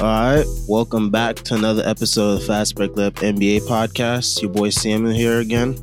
All 0.00 0.04
right, 0.04 0.46
welcome 0.68 1.10
back 1.10 1.34
to 1.36 1.56
another 1.56 1.82
episode 1.84 2.34
of 2.34 2.40
the 2.40 2.46
Fast 2.46 2.76
Break 2.76 2.94
Lip 2.94 3.14
NBA 3.16 3.62
podcast. 3.62 4.40
Your 4.40 4.52
boy 4.52 4.70
Samuel 4.70 5.12
here 5.12 5.40
again. 5.40 5.76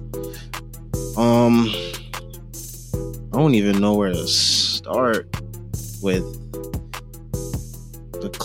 Um, 1.18 1.70
I 3.34 3.38
don't 3.38 3.56
even 3.56 3.82
know 3.82 3.94
where 3.96 4.14
to 4.14 4.28
start 4.28 5.28
with 6.02 6.45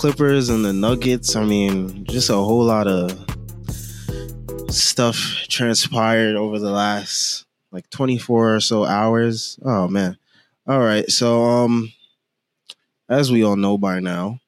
Clippers 0.00 0.48
and 0.48 0.64
the 0.64 0.72
Nuggets. 0.72 1.36
I 1.36 1.44
mean, 1.44 2.06
just 2.06 2.30
a 2.30 2.34
whole 2.34 2.64
lot 2.64 2.86
of 2.86 3.12
stuff 4.70 5.14
transpired 5.46 6.36
over 6.36 6.58
the 6.58 6.70
last 6.70 7.44
like 7.70 7.90
24 7.90 8.54
or 8.54 8.60
so 8.60 8.86
hours. 8.86 9.58
Oh 9.62 9.88
man. 9.88 10.16
All 10.66 10.80
right, 10.80 11.06
so 11.10 11.44
um, 11.44 11.92
as 13.10 13.30
we 13.30 13.44
all 13.44 13.56
know 13.56 13.76
by 13.76 14.00
now 14.00 14.40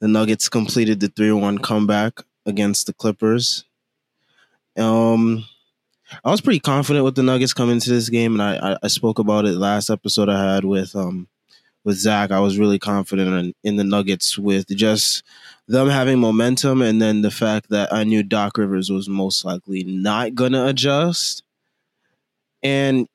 the 0.00 0.08
Nuggets 0.08 0.48
completed 0.48 0.98
the 0.98 1.06
3 1.06 1.30
1 1.30 1.58
comeback 1.58 2.22
against 2.44 2.88
the 2.88 2.94
Clippers. 2.94 3.64
Um, 4.76 5.44
I 6.24 6.32
was 6.32 6.40
pretty 6.40 6.58
confident 6.58 7.04
with 7.04 7.14
the 7.14 7.22
Nuggets 7.22 7.54
coming 7.54 7.76
into 7.76 7.90
this 7.90 8.08
game, 8.08 8.40
and 8.40 8.42
I, 8.42 8.76
I, 8.82 8.88
spoke 8.88 9.20
about 9.20 9.44
it 9.44 9.52
last 9.52 9.88
episode 9.88 10.28
I 10.28 10.54
had 10.54 10.64
with 10.64 10.96
um 10.96 11.28
with 11.84 11.96
Zach. 11.96 12.30
I 12.30 12.40
was 12.40 12.58
really 12.58 12.78
confident 12.78 13.28
in, 13.34 13.54
in 13.62 13.76
the 13.76 13.84
Nuggets 13.84 14.38
with 14.38 14.66
just 14.68 15.22
them 15.68 15.88
having 15.88 16.18
momentum, 16.18 16.82
and 16.82 17.00
then 17.00 17.22
the 17.22 17.30
fact 17.30 17.70
that 17.70 17.92
I 17.92 18.04
knew 18.04 18.22
Doc 18.22 18.58
Rivers 18.58 18.90
was 18.90 19.08
most 19.08 19.44
likely 19.44 19.84
not 19.84 20.34
gonna 20.34 20.66
adjust. 20.66 21.42
And 22.62 23.06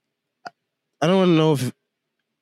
I 1.01 1.07
don't 1.07 1.17
want 1.17 1.29
to 1.29 1.35
know 1.35 1.53
if 1.53 1.73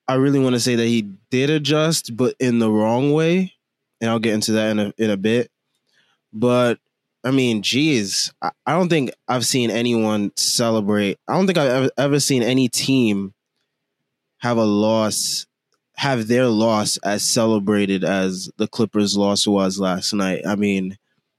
I 0.08 0.16
really 0.16 0.40
want 0.40 0.56
to 0.56 0.60
say 0.60 0.76
that 0.76 0.86
he 0.86 1.10
did 1.30 1.50
adjust, 1.50 2.16
but 2.16 2.36
in 2.40 2.60
the 2.60 2.72
wrong 2.72 3.14
way 3.14 3.54
and 4.02 4.10
I'll 4.10 4.20
get 4.20 4.34
into 4.34 4.54
that 4.54 4.72
in 4.72 4.80
a 4.80 4.94
in 4.98 5.10
a 5.10 5.18
bit. 5.18 5.52
But 6.34 6.80
I 7.24 7.32
mean, 7.32 7.62
geez, 7.62 8.34
I, 8.42 8.52
I 8.66 8.74
don't 8.74 8.90
think 8.90 9.12
I've 9.28 9.46
seen 9.46 9.72
anyone 9.72 10.32
celebrate. 10.36 11.18
I 11.28 11.34
don't 11.34 11.46
think 11.46 11.58
I've 11.58 11.72
ever, 11.72 11.90
ever 11.98 12.20
seen 12.20 12.44
any 12.44 12.70
team 12.70 13.34
have 14.40 14.58
a 14.58 14.66
loss, 14.66 15.48
have 15.98 16.28
their 16.28 16.46
loss 16.48 16.98
as 16.98 17.24
celebrated 17.24 18.04
as 18.04 18.50
the 18.58 18.68
Clippers' 18.68 19.18
loss 19.18 19.48
was 19.48 19.80
last 19.80 20.14
night. 20.14 20.42
I 20.46 20.56
mean, 20.56 20.98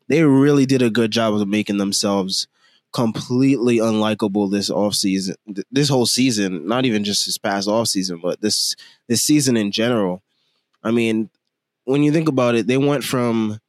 they 0.08 0.24
really 0.24 0.66
did 0.66 0.82
a 0.82 0.90
good 0.90 1.12
job 1.12 1.34
of 1.34 1.46
making 1.46 1.78
themselves 1.78 2.48
completely 2.92 3.76
unlikable 3.76 4.50
this 4.50 4.68
off 4.68 4.94
season, 4.94 5.36
this 5.70 5.88
whole 5.88 6.06
season. 6.06 6.66
Not 6.66 6.86
even 6.86 7.04
just 7.04 7.26
this 7.26 7.38
past 7.38 7.68
off 7.68 7.86
season, 7.86 8.18
but 8.20 8.40
this 8.40 8.74
this 9.06 9.22
season 9.22 9.56
in 9.56 9.70
general. 9.70 10.22
I 10.82 10.90
mean, 10.90 11.30
when 11.84 12.02
you 12.02 12.10
think 12.10 12.28
about 12.28 12.56
it, 12.56 12.66
they 12.66 12.78
went 12.78 13.04
from 13.04 13.60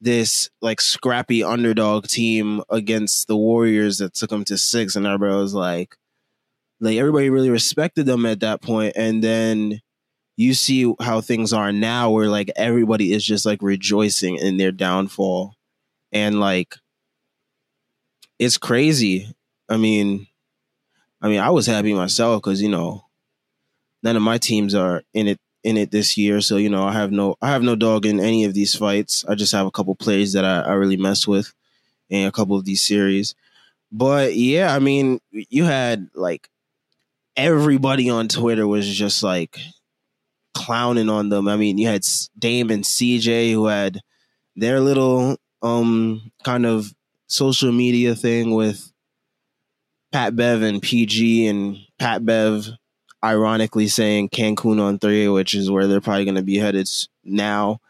this 0.00 0.50
like 0.60 0.80
scrappy 0.82 1.42
underdog 1.42 2.06
team 2.06 2.62
against 2.68 3.28
the 3.28 3.36
Warriors 3.36 3.98
that 3.98 4.12
took 4.12 4.28
them 4.28 4.44
to 4.44 4.58
six, 4.58 4.94
and 4.94 5.06
everybody 5.06 5.40
was 5.40 5.54
like, 5.54 5.96
like 6.80 6.98
everybody 6.98 7.30
really 7.30 7.50
respected 7.50 8.04
them 8.04 8.26
at 8.26 8.40
that 8.40 8.60
point, 8.60 8.92
and 8.94 9.24
then 9.24 9.80
you 10.38 10.54
see 10.54 10.94
how 11.00 11.20
things 11.20 11.52
are 11.52 11.72
now, 11.72 12.12
where 12.12 12.28
like 12.28 12.48
everybody 12.54 13.12
is 13.12 13.24
just 13.24 13.44
like 13.44 13.60
rejoicing 13.60 14.36
in 14.36 14.56
their 14.56 14.70
downfall, 14.70 15.56
and 16.12 16.38
like 16.38 16.76
it's 18.38 18.56
crazy. 18.56 19.34
I 19.68 19.78
mean, 19.78 20.28
I 21.20 21.28
mean, 21.28 21.40
I 21.40 21.50
was 21.50 21.66
happy 21.66 21.92
myself 21.92 22.40
because 22.40 22.62
you 22.62 22.68
know 22.68 23.04
none 24.04 24.14
of 24.14 24.22
my 24.22 24.38
teams 24.38 24.76
are 24.76 25.02
in 25.12 25.26
it 25.26 25.40
in 25.64 25.76
it 25.76 25.90
this 25.90 26.16
year. 26.16 26.40
So 26.40 26.56
you 26.56 26.70
know, 26.70 26.84
I 26.84 26.92
have 26.92 27.10
no 27.10 27.34
I 27.42 27.48
have 27.48 27.64
no 27.64 27.74
dog 27.74 28.06
in 28.06 28.20
any 28.20 28.44
of 28.44 28.54
these 28.54 28.76
fights. 28.76 29.24
I 29.28 29.34
just 29.34 29.50
have 29.50 29.66
a 29.66 29.72
couple 29.72 29.96
plays 29.96 30.34
that 30.34 30.44
I, 30.44 30.60
I 30.60 30.74
really 30.74 30.96
mess 30.96 31.26
with 31.26 31.52
in 32.10 32.28
a 32.28 32.32
couple 32.32 32.56
of 32.56 32.64
these 32.64 32.80
series. 32.80 33.34
But 33.90 34.36
yeah, 34.36 34.72
I 34.72 34.78
mean, 34.78 35.18
you 35.32 35.64
had 35.64 36.10
like 36.14 36.48
everybody 37.36 38.08
on 38.08 38.28
Twitter 38.28 38.68
was 38.68 38.86
just 38.86 39.24
like 39.24 39.58
clowning 40.58 41.08
on 41.08 41.28
them. 41.28 41.46
I 41.46 41.56
mean, 41.56 41.78
you 41.78 41.86
had 41.86 42.04
Dame 42.36 42.70
and 42.70 42.82
CJ 42.82 43.52
who 43.52 43.66
had 43.66 44.00
their 44.56 44.80
little 44.80 45.36
um 45.62 46.32
kind 46.42 46.66
of 46.66 46.92
social 47.28 47.70
media 47.70 48.16
thing 48.16 48.54
with 48.54 48.92
Pat 50.10 50.34
Bev 50.34 50.62
and 50.62 50.82
PG 50.82 51.46
and 51.46 51.76
Pat 51.98 52.26
Bev 52.26 52.68
ironically 53.24 53.86
saying 53.86 54.30
Cancun 54.30 54.80
on 54.80 54.98
three, 54.98 55.28
which 55.28 55.54
is 55.54 55.70
where 55.70 55.86
they're 55.86 56.00
probably 56.00 56.24
going 56.24 56.34
to 56.34 56.42
be 56.42 56.58
headed 56.58 56.88
now. 57.22 57.80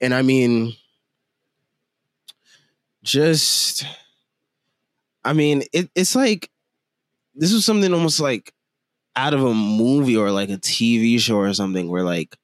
And 0.00 0.12
I 0.12 0.22
mean, 0.22 0.74
just, 3.04 3.84
I 5.24 5.32
mean, 5.32 5.62
it, 5.72 5.90
it's 5.94 6.16
like 6.16 6.50
this 7.34 7.52
was 7.52 7.64
something 7.64 7.92
almost 7.94 8.18
like 8.18 8.52
out 9.18 9.34
of 9.34 9.42
a 9.42 9.52
movie 9.52 10.16
or 10.16 10.30
like 10.30 10.48
a 10.48 10.58
TV 10.58 11.18
show 11.18 11.38
or 11.38 11.52
something 11.52 11.88
where 11.88 12.04
like 12.04 12.36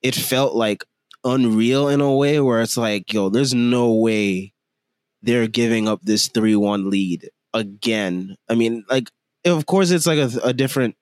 it 0.00 0.14
felt 0.14 0.54
like 0.54 0.82
unreal 1.24 1.88
in 1.88 2.00
a 2.00 2.14
way 2.14 2.40
where 2.40 2.62
it's 2.62 2.78
like, 2.78 3.12
yo, 3.12 3.28
there's 3.28 3.52
no 3.52 3.92
way 3.92 4.54
they're 5.20 5.46
giving 5.46 5.88
up 5.88 6.00
this 6.02 6.28
3 6.28 6.56
1 6.56 6.88
lead 6.88 7.28
again. 7.52 8.36
I 8.48 8.54
mean, 8.54 8.86
like, 8.88 9.10
of 9.44 9.66
course 9.66 9.90
it's 9.90 10.06
like 10.06 10.18
a, 10.18 10.30
a 10.42 10.54
different 10.54 10.96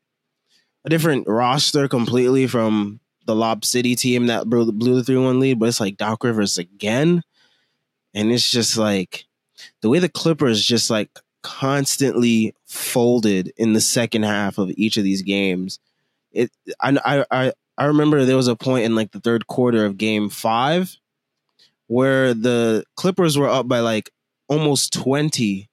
a 0.85 0.91
different 0.91 1.29
roster 1.29 1.87
completely 1.87 2.49
from 2.49 2.99
the 3.27 3.37
Lob 3.37 3.65
City 3.65 3.95
team 3.95 4.27
that 4.27 4.51
blew, 4.51 4.71
blew 4.73 4.97
the 4.97 5.05
3 5.05 5.17
1 5.17 5.39
lead, 5.39 5.61
but 5.61 5.69
it's 5.69 5.81
like 5.81 5.97
Doc 5.97 6.25
Rivers 6.25 6.59
again. 6.59 7.23
And 8.13 8.33
it's 8.33 8.51
just 8.51 8.77
like 8.77 9.27
the 9.81 9.89
way 9.89 10.01
the 10.01 10.09
Clippers 10.09 10.65
just 10.65 10.91
like 10.91 11.21
constantly 11.45 12.55
folded 12.67 13.53
in 13.57 13.75
the 13.75 13.81
second 13.81 14.25
half 14.25 14.59
of 14.59 14.73
each 14.77 14.97
of 14.97 15.05
these 15.05 15.23
games. 15.23 15.79
It 16.33 16.51
I 16.81 17.25
I 17.31 17.53
I 17.79 17.85
remember 17.85 18.25
there 18.25 18.37
was 18.37 18.49
a 18.49 18.57
point 18.57 18.85
in 18.85 18.97
like 18.97 19.13
the 19.13 19.21
third 19.21 19.47
quarter 19.47 19.85
of 19.85 19.97
game 19.97 20.29
five 20.29 20.97
where 21.87 22.35
the 22.35 22.83
Clippers 22.97 23.39
were 23.39 23.49
up 23.49 23.69
by 23.69 23.81
like 23.81 24.11
almost 24.49 24.93
20 24.95 25.69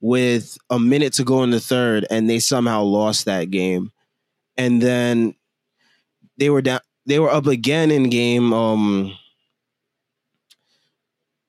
with 0.00 0.58
a 0.70 0.78
minute 0.78 1.14
to 1.14 1.24
go 1.24 1.42
in 1.42 1.50
the 1.50 1.58
third, 1.58 2.06
and 2.10 2.28
they 2.28 2.38
somehow 2.38 2.82
lost 2.82 3.24
that 3.24 3.50
game. 3.50 3.90
And 4.56 4.80
then 4.80 5.34
they 6.36 6.50
were 6.50 6.62
down. 6.62 6.80
They 7.06 7.18
were 7.18 7.30
up 7.30 7.46
again 7.46 7.90
in 7.90 8.10
game. 8.10 8.52
Um, 8.52 9.16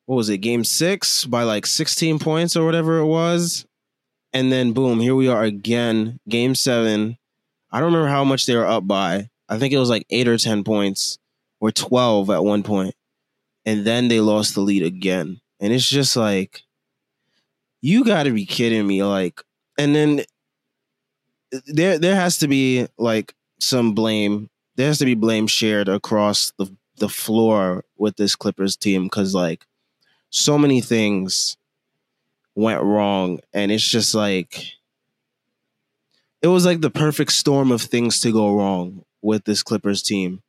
what 0.10 0.16
was 0.16 0.30
it? 0.30 0.40
Game 0.40 0.64
six 0.64 1.24
by 1.24 1.44
like 1.44 1.68
sixteen 1.68 2.18
points 2.18 2.56
or 2.56 2.66
whatever 2.66 2.98
it 2.98 3.06
was. 3.06 3.68
And 4.34 4.52
then 4.52 4.74
boom, 4.74 5.00
here 5.00 5.14
we 5.14 5.28
are 5.28 5.44
again. 5.44 6.20
Game 6.28 6.56
seven. 6.56 7.20
I 7.72 7.80
don't 7.80 7.94
remember 7.94 8.08
how 8.08 8.24
much 8.24 8.48
they 8.48 8.56
were 8.56 8.66
up 8.66 8.88
by. 8.88 9.30
I 9.48 9.60
think 9.60 9.72
it 9.72 9.78
was 9.78 9.92
like 9.92 10.08
eight 10.10 10.28
or 10.28 10.40
ten 10.40 10.64
points, 10.64 11.20
or 11.60 11.72
twelve 11.72 12.32
at 12.32 12.44
one 12.44 12.64
point. 12.64 12.96
And 13.68 13.86
then 13.86 14.08
they 14.08 14.20
lost 14.20 14.56
the 14.56 14.62
lead 14.62 14.82
again. 14.82 15.42
And 15.60 15.72
it's 15.72 15.88
just 15.88 16.16
like 16.16 16.64
you 17.80 18.04
got 18.04 18.24
to 18.24 18.32
be 18.32 18.48
kidding 18.48 18.88
me 18.88 19.04
like 19.04 19.44
and 19.78 19.94
then 19.94 20.24
there 21.68 22.00
there 22.00 22.16
has 22.16 22.40
to 22.40 22.48
be 22.48 22.88
like 22.98 23.36
some 23.60 23.94
blame 23.94 24.50
there 24.76 24.88
has 24.88 24.98
to 24.98 25.06
be 25.06 25.14
blame 25.14 25.46
shared 25.46 25.88
across 25.88 26.52
the 26.58 26.76
the 26.98 27.10
floor 27.10 27.86
with 27.96 28.18
this 28.18 28.36
Clippers 28.36 28.76
team 28.76 29.08
cuz 29.08 29.36
like 29.36 29.68
so 30.30 30.58
many 30.58 30.82
things 30.82 31.58
went 32.56 32.82
wrong 32.82 33.40
and 33.54 33.72
it's 33.72 33.88
just 33.88 34.14
like 34.14 34.74
it 36.42 36.48
was 36.48 36.66
like 36.66 36.82
the 36.82 36.90
perfect 36.90 37.32
storm 37.32 37.72
of 37.72 37.82
things 37.82 38.20
to 38.22 38.32
go 38.32 38.56
wrong 38.56 39.04
with 39.22 39.44
this 39.46 39.64
Clippers 39.64 40.02
team. 40.02 40.42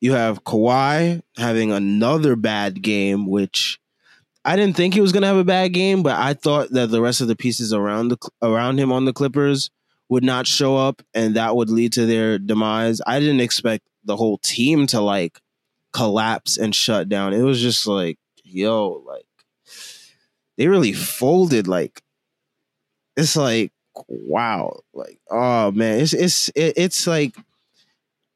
You 0.00 0.12
have 0.12 0.44
Kawhi 0.44 1.22
having 1.36 1.72
another 1.72 2.36
bad 2.36 2.82
game, 2.82 3.26
which 3.26 3.80
I 4.44 4.56
didn't 4.56 4.76
think 4.76 4.94
he 4.94 5.00
was 5.00 5.12
going 5.12 5.22
to 5.22 5.28
have 5.28 5.36
a 5.36 5.44
bad 5.44 5.72
game, 5.72 6.02
but 6.02 6.16
I 6.16 6.34
thought 6.34 6.70
that 6.70 6.90
the 6.90 7.02
rest 7.02 7.20
of 7.20 7.28
the 7.28 7.36
pieces 7.36 7.72
around 7.72 8.08
the 8.08 8.18
around 8.42 8.78
him 8.78 8.92
on 8.92 9.04
the 9.04 9.12
Clippers 9.12 9.70
would 10.08 10.24
not 10.24 10.46
show 10.46 10.76
up, 10.76 11.02
and 11.14 11.34
that 11.36 11.56
would 11.56 11.70
lead 11.70 11.92
to 11.94 12.06
their 12.06 12.38
demise. 12.38 13.00
I 13.06 13.20
didn't 13.20 13.40
expect 13.40 13.86
the 14.04 14.16
whole 14.16 14.38
team 14.38 14.86
to 14.88 15.00
like 15.00 15.40
collapse 15.92 16.56
and 16.56 16.74
shut 16.74 17.08
down. 17.08 17.32
It 17.32 17.42
was 17.42 17.60
just 17.60 17.86
like, 17.86 18.18
yo, 18.48 19.02
like 19.06 19.24
they 20.56 20.68
really 20.68 20.92
folded. 20.92 21.68
Like 21.68 22.02
it's 23.16 23.36
like, 23.36 23.72
wow, 24.08 24.80
like 24.92 25.18
oh 25.30 25.70
man, 25.70 26.00
it's 26.00 26.12
it's 26.12 26.50
it's 26.54 27.06
like 27.06 27.34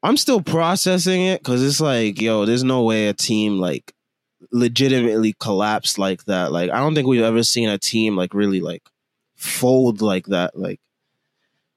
I'm 0.03 0.17
still 0.17 0.41
processing 0.41 1.21
it 1.21 1.39
because 1.39 1.63
it's 1.63 1.79
like, 1.79 2.21
yo, 2.21 2.45
there's 2.45 2.63
no 2.63 2.83
way 2.83 3.07
a 3.07 3.13
team 3.13 3.59
like 3.59 3.93
legitimately 4.51 5.33
collapsed 5.39 5.97
like 5.97 6.25
that. 6.25 6.51
Like, 6.51 6.69
I 6.69 6.79
don't 6.79 6.93
think 6.93 7.07
we've 7.07 7.21
ever 7.21 7.41
seen 7.41 7.69
a 7.69 7.77
team 7.77 8.17
like 8.17 8.33
really 8.33 8.59
like 8.59 8.83
fold 9.35 10.01
like 10.01 10.25
that. 10.27 10.59
Like, 10.59 10.81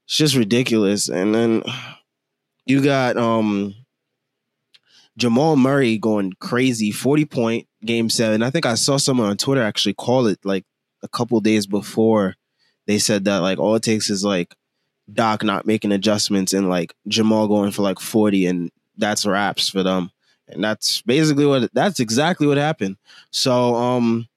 it's 0.06 0.16
just 0.16 0.34
ridiculous. 0.34 1.08
And 1.08 1.32
then 1.32 1.62
you 2.66 2.82
got 2.82 3.16
um 3.16 3.76
Jamal 5.16 5.54
Murray 5.56 5.96
going 5.96 6.32
crazy, 6.40 6.90
40 6.90 7.24
point 7.26 7.68
game 7.86 8.10
seven. 8.10 8.42
I 8.42 8.50
think 8.50 8.66
I 8.66 8.74
saw 8.74 8.96
someone 8.96 9.28
on 9.28 9.36
Twitter 9.36 9.62
actually 9.62 9.94
call 9.94 10.26
it 10.26 10.38
like 10.44 10.64
a 11.02 11.08
couple 11.08 11.40
days 11.40 11.66
before 11.66 12.34
they 12.86 12.98
said 12.98 13.24
that 13.24 13.38
like 13.38 13.58
all 13.58 13.74
it 13.74 13.82
takes 13.82 14.10
is 14.10 14.24
like 14.24 14.54
Doc 15.12 15.42
not 15.42 15.66
making 15.66 15.92
adjustments 15.92 16.52
and 16.52 16.68
like 16.68 16.94
Jamal 17.08 17.48
going 17.48 17.70
for 17.70 17.82
like 17.82 18.00
40 18.00 18.46
and 18.46 18.70
that's 18.96 19.26
wraps 19.26 19.68
for 19.68 19.82
them. 19.82 20.10
And 20.48 20.62
that's 20.62 21.02
basically 21.02 21.46
what 21.46 21.70
that's 21.72 22.00
exactly 22.00 22.46
what 22.46 22.58
happened. 22.58 22.96
So 23.30 23.74
um 23.74 24.28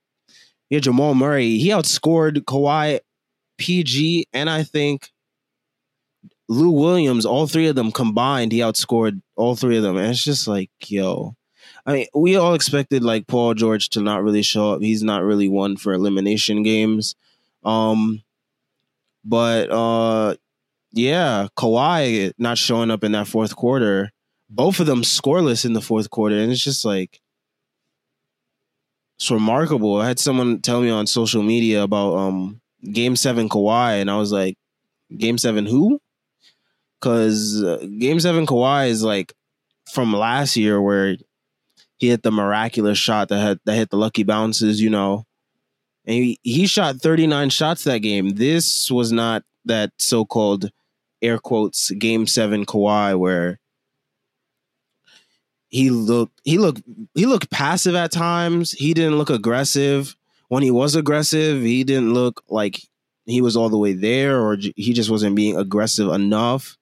yeah, 0.70 0.80
Jamal 0.80 1.16
Murray, 1.16 1.58
he 1.58 1.70
outscored 1.70 2.38
Kawhi 2.44 3.00
PG 3.58 4.28
and 4.34 4.50
I 4.50 4.64
think 4.64 5.12
Lou 6.48 6.72
Williams, 6.72 7.26
all 7.26 7.46
three 7.46 7.68
of 7.68 7.76
them 7.76 7.92
combined, 7.92 8.52
he 8.52 8.60
outscored 8.60 9.22
all 9.36 9.56
three 9.56 9.78
of 9.78 9.84
them. 9.84 9.98
And 9.98 10.08
it's 10.08 10.24
just 10.24 10.48
like, 10.48 10.72
yo. 10.88 11.36
I 11.86 11.94
mean, 11.94 12.08
we 12.14 12.36
all 12.36 12.54
expected 12.54 13.04
like 13.04 13.28
Paul 13.28 13.54
George 13.54 13.90
to 13.90 14.02
not 14.02 14.24
really 14.24 14.42
show 14.42 14.74
up. 14.74 14.82
He's 14.82 15.04
not 15.04 15.24
really 15.24 15.48
one 15.48 15.78
for 15.78 15.94
elimination 15.94 16.64
games. 16.64 17.16
Um 17.64 18.24
but 19.24 19.70
uh 19.72 20.36
yeah, 20.92 21.48
Kawhi 21.58 22.34
not 22.38 22.58
showing 22.58 22.92
up 22.92 23.04
in 23.04 23.12
that 23.12 23.28
fourth 23.28 23.56
quarter. 23.56 24.12
Both 24.50 24.80
of 24.80 24.88
them 24.88 25.04
scoreless 25.04 25.66
in 25.66 25.74
the 25.74 25.82
fourth 25.82 26.10
quarter. 26.10 26.38
And 26.38 26.52
it's 26.52 26.64
just 26.64 26.86
like 26.86 27.22
it's 29.18 29.30
remarkable. 29.30 29.98
I 29.98 30.08
had 30.08 30.20
someone 30.20 30.62
tell 30.62 30.82
me 30.82 30.90
on 30.90 31.06
social 31.06 31.44
media 31.44 31.84
about 31.84 32.16
um 32.16 32.62
game 32.92 33.16
seven 33.16 33.50
Kawhi, 33.50 34.00
and 34.02 34.10
I 34.10 34.18
was 34.18 34.32
like, 34.32 34.58
Game 35.18 35.38
seven 35.38 35.66
who? 35.66 36.00
because 37.00 37.64
uh, 37.64 37.86
Game 37.98 38.20
Seven 38.20 38.46
Kawhi 38.46 38.90
is 38.90 39.04
like 39.04 39.34
from 39.92 40.14
last 40.14 40.56
year 40.56 40.82
where 40.82 41.18
he 42.00 42.10
hit 42.10 42.24
the 42.24 42.32
miraculous 42.32 42.98
shot 42.98 43.30
that 43.30 43.40
had 43.40 43.60
that 43.66 43.76
hit 43.76 43.90
the 43.90 43.98
lucky 43.98 44.24
bounces, 44.24 44.82
you 44.82 44.90
know, 44.90 45.26
and 46.06 46.16
he, 46.16 46.40
he 46.42 46.66
shot 46.66 46.96
39 46.96 47.50
shots 47.52 47.84
that 47.84 48.00
game. 48.00 48.32
This 48.32 48.90
was 48.90 49.12
not 49.12 49.44
that 49.66 49.92
so-called 50.00 50.72
air 51.22 51.38
quotes 51.38 51.92
Game 51.92 52.26
Seven 52.26 52.66
Kawhi 52.66 53.20
where 53.20 53.60
he 55.68 55.92
looked 55.92 56.42
he 56.44 56.58
looked 56.58 56.82
he 57.14 57.26
looked 57.26 57.52
passive 57.52 57.94
at 57.96 58.12
times. 58.12 58.72
He 58.72 58.94
didn't 58.94 59.18
look 59.18 59.30
aggressive. 59.30 60.16
When 60.48 60.64
he 60.64 60.72
was 60.72 60.96
aggressive, 60.96 61.62
he 61.62 61.84
didn't 61.84 62.14
look 62.16 62.44
like 62.50 62.82
he 63.26 63.42
was 63.42 63.56
all 63.56 63.70
the 63.70 63.78
way 63.78 63.94
there 63.94 64.40
or 64.40 64.58
he 64.58 64.94
just 64.94 65.12
wasn't 65.12 65.36
being 65.36 65.58
aggressive 65.58 66.10
enough. 66.10 66.79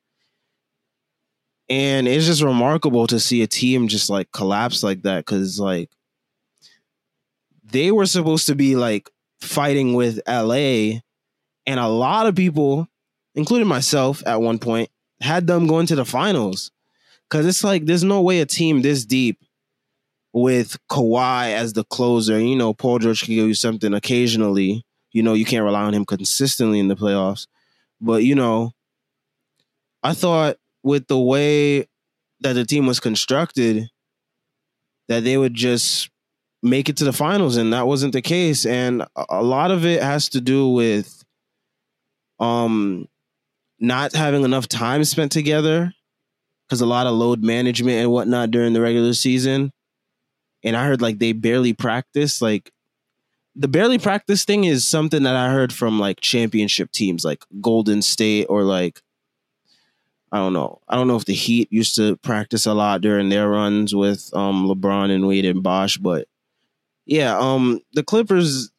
And 1.69 2.07
it's 2.07 2.25
just 2.25 2.41
remarkable 2.41 3.07
to 3.07 3.19
see 3.19 3.41
a 3.41 3.47
team 3.47 3.87
just 3.87 4.09
like 4.09 4.31
collapse 4.31 4.83
like 4.83 5.01
that 5.01 5.25
because 5.25 5.59
like 5.59 5.89
they 7.63 7.91
were 7.91 8.05
supposed 8.05 8.47
to 8.47 8.55
be 8.55 8.75
like 8.75 9.09
fighting 9.41 9.93
with 9.93 10.21
LA, 10.27 10.99
and 11.65 11.79
a 11.79 11.87
lot 11.87 12.27
of 12.27 12.35
people, 12.35 12.87
including 13.35 13.67
myself 13.67 14.23
at 14.25 14.41
one 14.41 14.59
point, 14.59 14.89
had 15.19 15.47
them 15.47 15.67
going 15.67 15.85
to 15.87 15.95
the 15.95 16.05
finals. 16.05 16.71
Cause 17.29 17.45
it's 17.45 17.63
like 17.63 17.85
there's 17.85 18.05
no 18.05 18.21
way 18.21 18.39
a 18.39 18.45
team 18.45 18.81
this 18.81 19.05
deep 19.05 19.43
with 20.31 20.77
Kawhi 20.89 21.53
as 21.53 21.73
the 21.73 21.83
closer. 21.83 22.39
You 22.39 22.55
know, 22.55 22.73
Paul 22.73 22.99
George 22.99 23.23
can 23.23 23.35
give 23.35 23.47
you 23.47 23.53
something 23.53 23.93
occasionally. 23.93 24.85
You 25.11 25.23
know, 25.23 25.33
you 25.33 25.43
can't 25.43 25.65
rely 25.65 25.83
on 25.83 25.93
him 25.93 26.05
consistently 26.05 26.79
in 26.79 26.87
the 26.87 26.95
playoffs. 26.95 27.47
But 27.99 28.23
you 28.23 28.35
know, 28.35 28.71
I 30.03 30.13
thought 30.13 30.57
with 30.88 31.07
the 31.07 31.19
way 31.19 31.81
that 32.39 32.54
the 32.54 32.66
team 32.66 32.88
was 32.88 33.00
constructed 33.00 33.89
that 35.10 35.24
they 35.24 35.38
would 35.38 35.54
just 35.54 36.10
make 36.63 36.89
it 36.89 36.98
to 36.98 37.04
the 37.04 37.13
finals 37.13 37.57
and 37.57 37.74
that 37.74 37.88
wasn't 37.88 38.13
the 38.13 38.22
case. 38.22 38.66
And 38.66 39.06
a 39.30 39.44
lot 39.44 39.72
of 39.72 39.86
it 39.86 40.01
has 40.01 40.30
to 40.30 40.42
do 40.42 40.69
with 40.69 41.24
um 42.39 43.07
not 43.80 44.13
having 44.13 44.44
enough 44.44 44.68
time 44.68 45.04
spent 45.04 45.31
together 45.31 45.94
because 46.68 46.81
a 46.81 46.86
lot 46.86 47.07
of 47.07 47.13
load 47.13 47.44
management 47.44 47.98
and 47.98 48.12
whatnot 48.12 48.51
during 48.51 48.74
the 48.74 48.81
regular 48.81 49.13
season. 49.13 49.72
And 50.63 50.75
i 50.75 50.86
heard 50.86 51.01
like 51.01 51.19
they 51.19 51.34
barely 51.34 51.74
practice 51.74 52.42
like 52.42 52.72
the 53.56 53.68
barely 53.68 53.98
practice 53.98 54.44
thing 54.45 54.66
is 54.66 54.88
something 54.88 55.24
that 55.24 55.36
i 55.36 55.50
heard 55.50 55.72
from 55.72 56.00
like 56.00 56.19
championship 56.19 56.92
teams 56.92 57.24
like 57.24 57.44
golden 57.62 58.01
state 58.01 58.45
or 58.50 58.63
like 58.63 59.01
I 60.31 60.38
don't 60.38 60.53
know. 60.53 60.81
I 60.88 60.95
don't 60.95 61.07
know 61.07 61.15
if 61.15 61.25
the 61.25 61.33
Heat 61.33 61.71
used 61.71 61.95
to 61.95 62.18
practice 62.18 62.65
a 62.65 62.74
lot 62.74 63.01
during 63.01 63.29
their 63.29 63.50
runs 63.50 63.95
with 63.95 64.29
um, 64.33 64.68
LeBron 64.68 65.09
and 65.09 65.27
Wade 65.27 65.45
and 65.45 65.63
Bosh, 65.63 65.97
but 65.97 66.27
yeah, 67.06 67.38
um, 67.38 67.79
the 67.94 68.03
Clippers. 68.03 68.71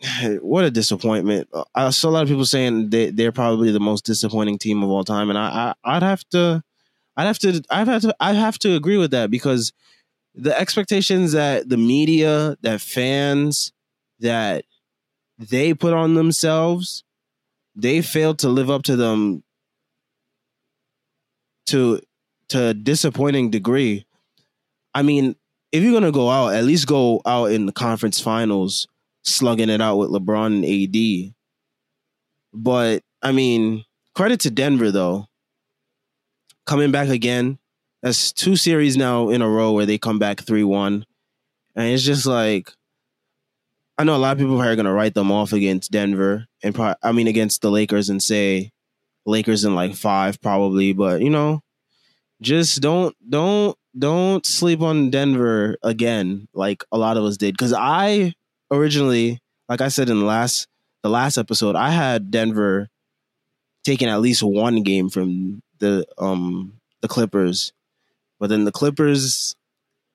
What 0.40 0.64
a 0.64 0.70
disappointment! 0.70 1.48
I 1.74 1.90
saw 1.90 2.08
a 2.08 2.10
lot 2.10 2.22
of 2.22 2.28
people 2.28 2.44
saying 2.44 2.90
they, 2.90 3.10
they're 3.10 3.32
probably 3.32 3.72
the 3.72 3.80
most 3.80 4.04
disappointing 4.04 4.58
team 4.58 4.82
of 4.84 4.90
all 4.90 5.02
time, 5.02 5.28
and 5.28 5.38
I, 5.38 5.74
I 5.84 5.96
I'd 5.96 6.02
have 6.04 6.22
to, 6.30 6.62
I'd 7.16 7.26
have 7.26 7.38
to, 7.40 7.62
I'd 7.68 7.88
have 7.88 8.02
to, 8.02 8.16
I 8.20 8.32
have 8.34 8.58
to 8.60 8.76
agree 8.76 8.96
with 8.96 9.10
that 9.10 9.30
because 9.30 9.72
the 10.36 10.56
expectations 10.58 11.32
that 11.32 11.68
the 11.68 11.76
media, 11.76 12.56
that 12.62 12.80
fans, 12.80 13.72
that 14.20 14.64
they 15.36 15.74
put 15.74 15.92
on 15.92 16.14
themselves, 16.14 17.02
they 17.74 18.02
failed 18.02 18.38
to 18.40 18.48
live 18.48 18.70
up 18.70 18.84
to 18.84 18.94
them 18.94 19.42
to 21.68 22.00
to 22.48 22.68
a 22.68 22.74
disappointing 22.74 23.50
degree. 23.50 24.06
I 24.94 25.02
mean, 25.02 25.36
if 25.72 25.82
you're 25.82 25.92
gonna 25.92 26.12
go 26.12 26.30
out, 26.30 26.54
at 26.54 26.64
least 26.64 26.86
go 26.86 27.20
out 27.26 27.50
in 27.52 27.66
the 27.66 27.72
conference 27.72 28.20
finals, 28.20 28.88
slugging 29.22 29.68
it 29.68 29.80
out 29.80 29.96
with 29.96 30.10
LeBron 30.10 30.46
and 30.46 30.64
AD. 30.64 31.34
But 32.52 33.02
I 33.22 33.32
mean, 33.32 33.84
credit 34.14 34.40
to 34.40 34.50
Denver 34.50 34.90
though, 34.90 35.26
coming 36.66 36.90
back 36.90 37.08
again. 37.08 37.58
That's 38.02 38.32
two 38.32 38.54
series 38.54 38.96
now 38.96 39.28
in 39.28 39.42
a 39.42 39.48
row 39.48 39.72
where 39.72 39.86
they 39.86 39.98
come 39.98 40.18
back 40.18 40.40
three 40.40 40.64
one, 40.64 41.04
and 41.74 41.92
it's 41.92 42.04
just 42.04 42.26
like 42.26 42.72
I 43.98 44.04
know 44.04 44.14
a 44.14 44.18
lot 44.18 44.32
of 44.32 44.38
people 44.38 44.60
are 44.60 44.76
gonna 44.76 44.92
write 44.92 45.14
them 45.14 45.32
off 45.32 45.52
against 45.52 45.90
Denver 45.90 46.46
and 46.62 46.74
pro- 46.74 46.94
I 47.02 47.12
mean 47.12 47.26
against 47.26 47.60
the 47.60 47.70
Lakers 47.70 48.08
and 48.08 48.22
say 48.22 48.70
Lakers 49.26 49.64
in 49.64 49.74
like 49.74 49.94
five 49.94 50.40
probably, 50.40 50.92
but 50.92 51.20
you 51.20 51.30
know, 51.30 51.60
just 52.40 52.80
don't 52.80 53.16
don't 53.28 53.76
don't 53.98 54.46
sleep 54.46 54.80
on 54.80 55.10
Denver 55.10 55.76
again 55.82 56.48
like 56.54 56.84
a 56.92 56.98
lot 56.98 57.16
of 57.16 57.24
us 57.24 57.36
did. 57.36 57.54
Because 57.54 57.72
I 57.72 58.34
originally, 58.70 59.40
like 59.68 59.80
I 59.80 59.88
said 59.88 60.08
in 60.08 60.20
the 60.20 60.26
last 60.26 60.68
the 61.02 61.10
last 61.10 61.38
episode, 61.38 61.76
I 61.76 61.90
had 61.90 62.30
Denver 62.30 62.88
taking 63.84 64.08
at 64.08 64.20
least 64.20 64.42
one 64.42 64.82
game 64.82 65.08
from 65.08 65.62
the 65.78 66.06
um 66.18 66.74
the 67.00 67.08
Clippers, 67.08 67.72
but 68.38 68.48
then 68.48 68.64
the 68.64 68.72
Clippers 68.72 69.56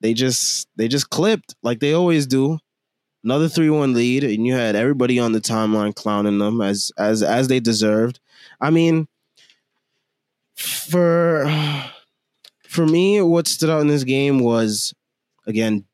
they 0.01 0.13
just 0.13 0.67
they 0.75 0.87
just 0.87 1.09
clipped 1.09 1.55
like 1.63 1.79
they 1.79 1.93
always 1.93 2.27
do. 2.27 2.59
Another 3.25 3.47
3-1 3.47 3.95
lead 3.95 4.25
and 4.25 4.45
you 4.45 4.53
had 4.53 4.75
everybody 4.75 5.17
on 5.17 5.31
the 5.31 5.39
timeline 5.39 5.95
clowning 5.95 6.39
them 6.39 6.59
as 6.59 6.91
as 6.97 7.23
as 7.23 7.47
they 7.47 7.61
deserved. 7.61 8.19
I 8.59 8.69
mean, 8.69 9.07
for 10.57 11.45
for 12.73 12.85
me, 12.85 13.21
what 13.21 13.47
stood 13.47 13.69
out 13.69 13.81
in 13.81 13.87
this 13.87 14.03
game 14.03 14.39
was 14.39 14.93
again, 15.45 15.85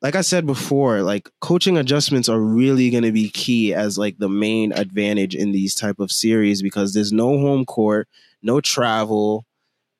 like 0.00 0.14
I 0.14 0.20
said 0.20 0.46
before, 0.46 1.02
like 1.02 1.28
coaching 1.40 1.76
adjustments 1.76 2.28
are 2.28 2.40
really 2.40 2.90
going 2.90 3.04
to 3.04 3.12
be 3.12 3.30
key 3.30 3.74
as 3.74 3.98
like 3.98 4.18
the 4.18 4.28
main 4.28 4.72
advantage 4.72 5.34
in 5.34 5.52
these 5.52 5.74
type 5.74 5.98
of 5.98 6.12
series 6.12 6.62
because 6.62 6.92
there's 6.92 7.12
no 7.12 7.38
home 7.38 7.64
court, 7.64 8.08
no 8.42 8.60
travel, 8.60 9.44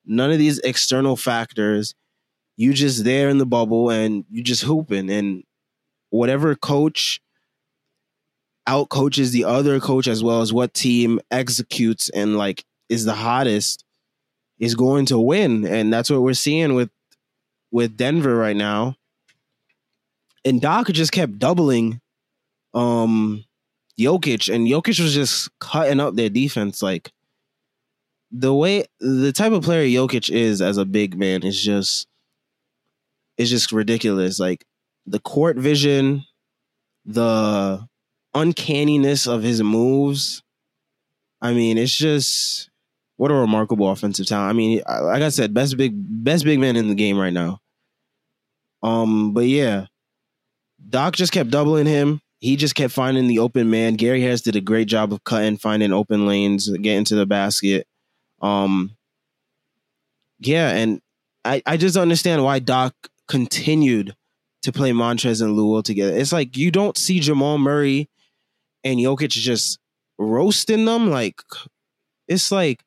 none 0.05 0.31
of 0.31 0.37
these 0.37 0.59
external 0.59 1.15
factors. 1.15 1.95
You 2.57 2.73
just 2.73 3.03
there 3.03 3.29
in 3.29 3.37
the 3.37 3.45
bubble 3.45 3.89
and 3.89 4.25
you 4.29 4.41
just 4.41 4.63
hooping 4.63 5.09
and 5.09 5.43
whatever 6.11 6.55
coach 6.55 7.19
out 8.67 8.89
coaches 8.89 9.31
the 9.31 9.43
other 9.43 9.79
coach 9.79 10.07
as 10.07 10.23
well 10.23 10.41
as 10.41 10.53
what 10.53 10.73
team 10.73 11.19
executes 11.29 12.09
and 12.09 12.37
like 12.37 12.63
is 12.89 13.05
the 13.05 13.13
hottest 13.13 13.84
is 14.59 14.75
going 14.75 15.05
to 15.05 15.19
win 15.19 15.65
and 15.65 15.91
that's 15.91 16.09
what 16.09 16.21
we're 16.21 16.33
seeing 16.33 16.73
with 16.75 16.89
with 17.71 17.97
Denver 17.97 18.35
right 18.35 18.55
now 18.55 18.95
and 20.43 20.61
Doc 20.61 20.87
just 20.87 21.11
kept 21.11 21.39
doubling 21.39 21.99
um 22.73 23.43
Jokic 23.99 24.53
and 24.53 24.67
Jokic 24.67 24.99
was 24.99 25.13
just 25.13 25.49
cutting 25.59 25.99
up 25.99 26.15
their 26.15 26.29
defense 26.29 26.81
like 26.81 27.11
the 28.31 28.53
way 28.53 28.85
the 28.99 29.31
type 29.31 29.53
of 29.53 29.63
player 29.63 29.85
Jokic 29.85 30.29
is 30.29 30.61
as 30.61 30.77
a 30.77 30.85
big 30.85 31.17
man 31.17 31.43
is 31.43 31.61
just 31.61 32.07
is 33.37 33.49
just 33.49 33.71
ridiculous. 33.71 34.39
Like 34.39 34.65
the 35.05 35.19
court 35.19 35.57
vision, 35.57 36.25
the 37.05 37.87
uncanniness 38.33 39.27
of 39.27 39.43
his 39.43 39.61
moves. 39.61 40.43
I 41.41 41.53
mean, 41.53 41.77
it's 41.77 41.95
just 41.95 42.69
what 43.17 43.31
a 43.31 43.35
remarkable 43.35 43.89
offensive 43.89 44.25
talent. 44.25 44.49
I 44.49 44.53
mean, 44.53 44.81
like 44.87 45.21
I 45.21 45.29
said, 45.29 45.53
best 45.53 45.77
big 45.77 45.93
best 45.95 46.43
big 46.43 46.59
man 46.59 46.75
in 46.75 46.87
the 46.89 46.95
game 46.95 47.17
right 47.17 47.33
now. 47.33 47.59
Um, 48.83 49.33
but 49.33 49.45
yeah, 49.45 49.87
Doc 50.89 51.15
just 51.15 51.31
kept 51.31 51.49
doubling 51.49 51.85
him. 51.85 52.21
He 52.39 52.55
just 52.55 52.75
kept 52.75 52.93
finding 52.93 53.27
the 53.27 53.39
open 53.39 53.69
man. 53.69 53.95
Gary 53.95 54.21
Harris 54.21 54.41
did 54.41 54.55
a 54.55 54.61
great 54.61 54.87
job 54.87 55.11
of 55.13 55.23
cutting, 55.23 55.57
finding 55.57 55.93
open 55.93 56.27
lanes, 56.27 56.69
getting 56.69 57.05
to 57.05 57.15
the 57.15 57.25
basket. 57.25 57.87
Um, 58.41 58.95
yeah, 60.39 60.69
and 60.69 61.01
I 61.43 61.61
I 61.65 61.77
just 61.77 61.97
understand 61.97 62.43
why 62.43 62.59
Doc 62.59 62.93
continued 63.27 64.15
to 64.63 64.71
play 64.71 64.91
Montrez 64.91 65.41
and 65.41 65.55
Lou 65.55 65.81
together. 65.81 66.15
It's 66.15 66.33
like 66.33 66.57
you 66.57 66.71
don't 66.71 66.97
see 66.97 67.19
Jamal 67.19 67.57
Murray 67.57 68.09
and 68.83 68.99
Jokic 68.99 69.29
just 69.29 69.79
roasting 70.17 70.85
them. 70.85 71.09
Like 71.09 71.41
it's 72.27 72.51
like 72.51 72.81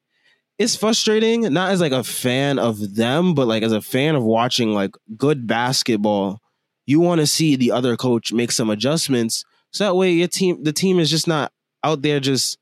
it's 0.58 0.74
frustrating, 0.74 1.52
not 1.52 1.70
as 1.70 1.80
like 1.80 1.92
a 1.92 2.02
fan 2.02 2.58
of 2.58 2.96
them, 2.96 3.34
but 3.34 3.46
like 3.46 3.62
as 3.62 3.72
a 3.72 3.80
fan 3.80 4.16
of 4.16 4.24
watching 4.24 4.72
like 4.72 4.90
good 5.16 5.46
basketball. 5.46 6.40
You 6.86 7.00
want 7.00 7.20
to 7.20 7.26
see 7.26 7.54
the 7.54 7.70
other 7.70 7.96
coach 7.96 8.32
make 8.32 8.50
some 8.50 8.70
adjustments 8.70 9.44
so 9.72 9.84
that 9.84 9.94
way 9.94 10.12
your 10.12 10.28
team 10.28 10.64
the 10.64 10.72
team 10.72 10.98
is 10.98 11.10
just 11.10 11.28
not 11.28 11.52
out 11.84 12.02
there 12.02 12.18
just 12.18 12.58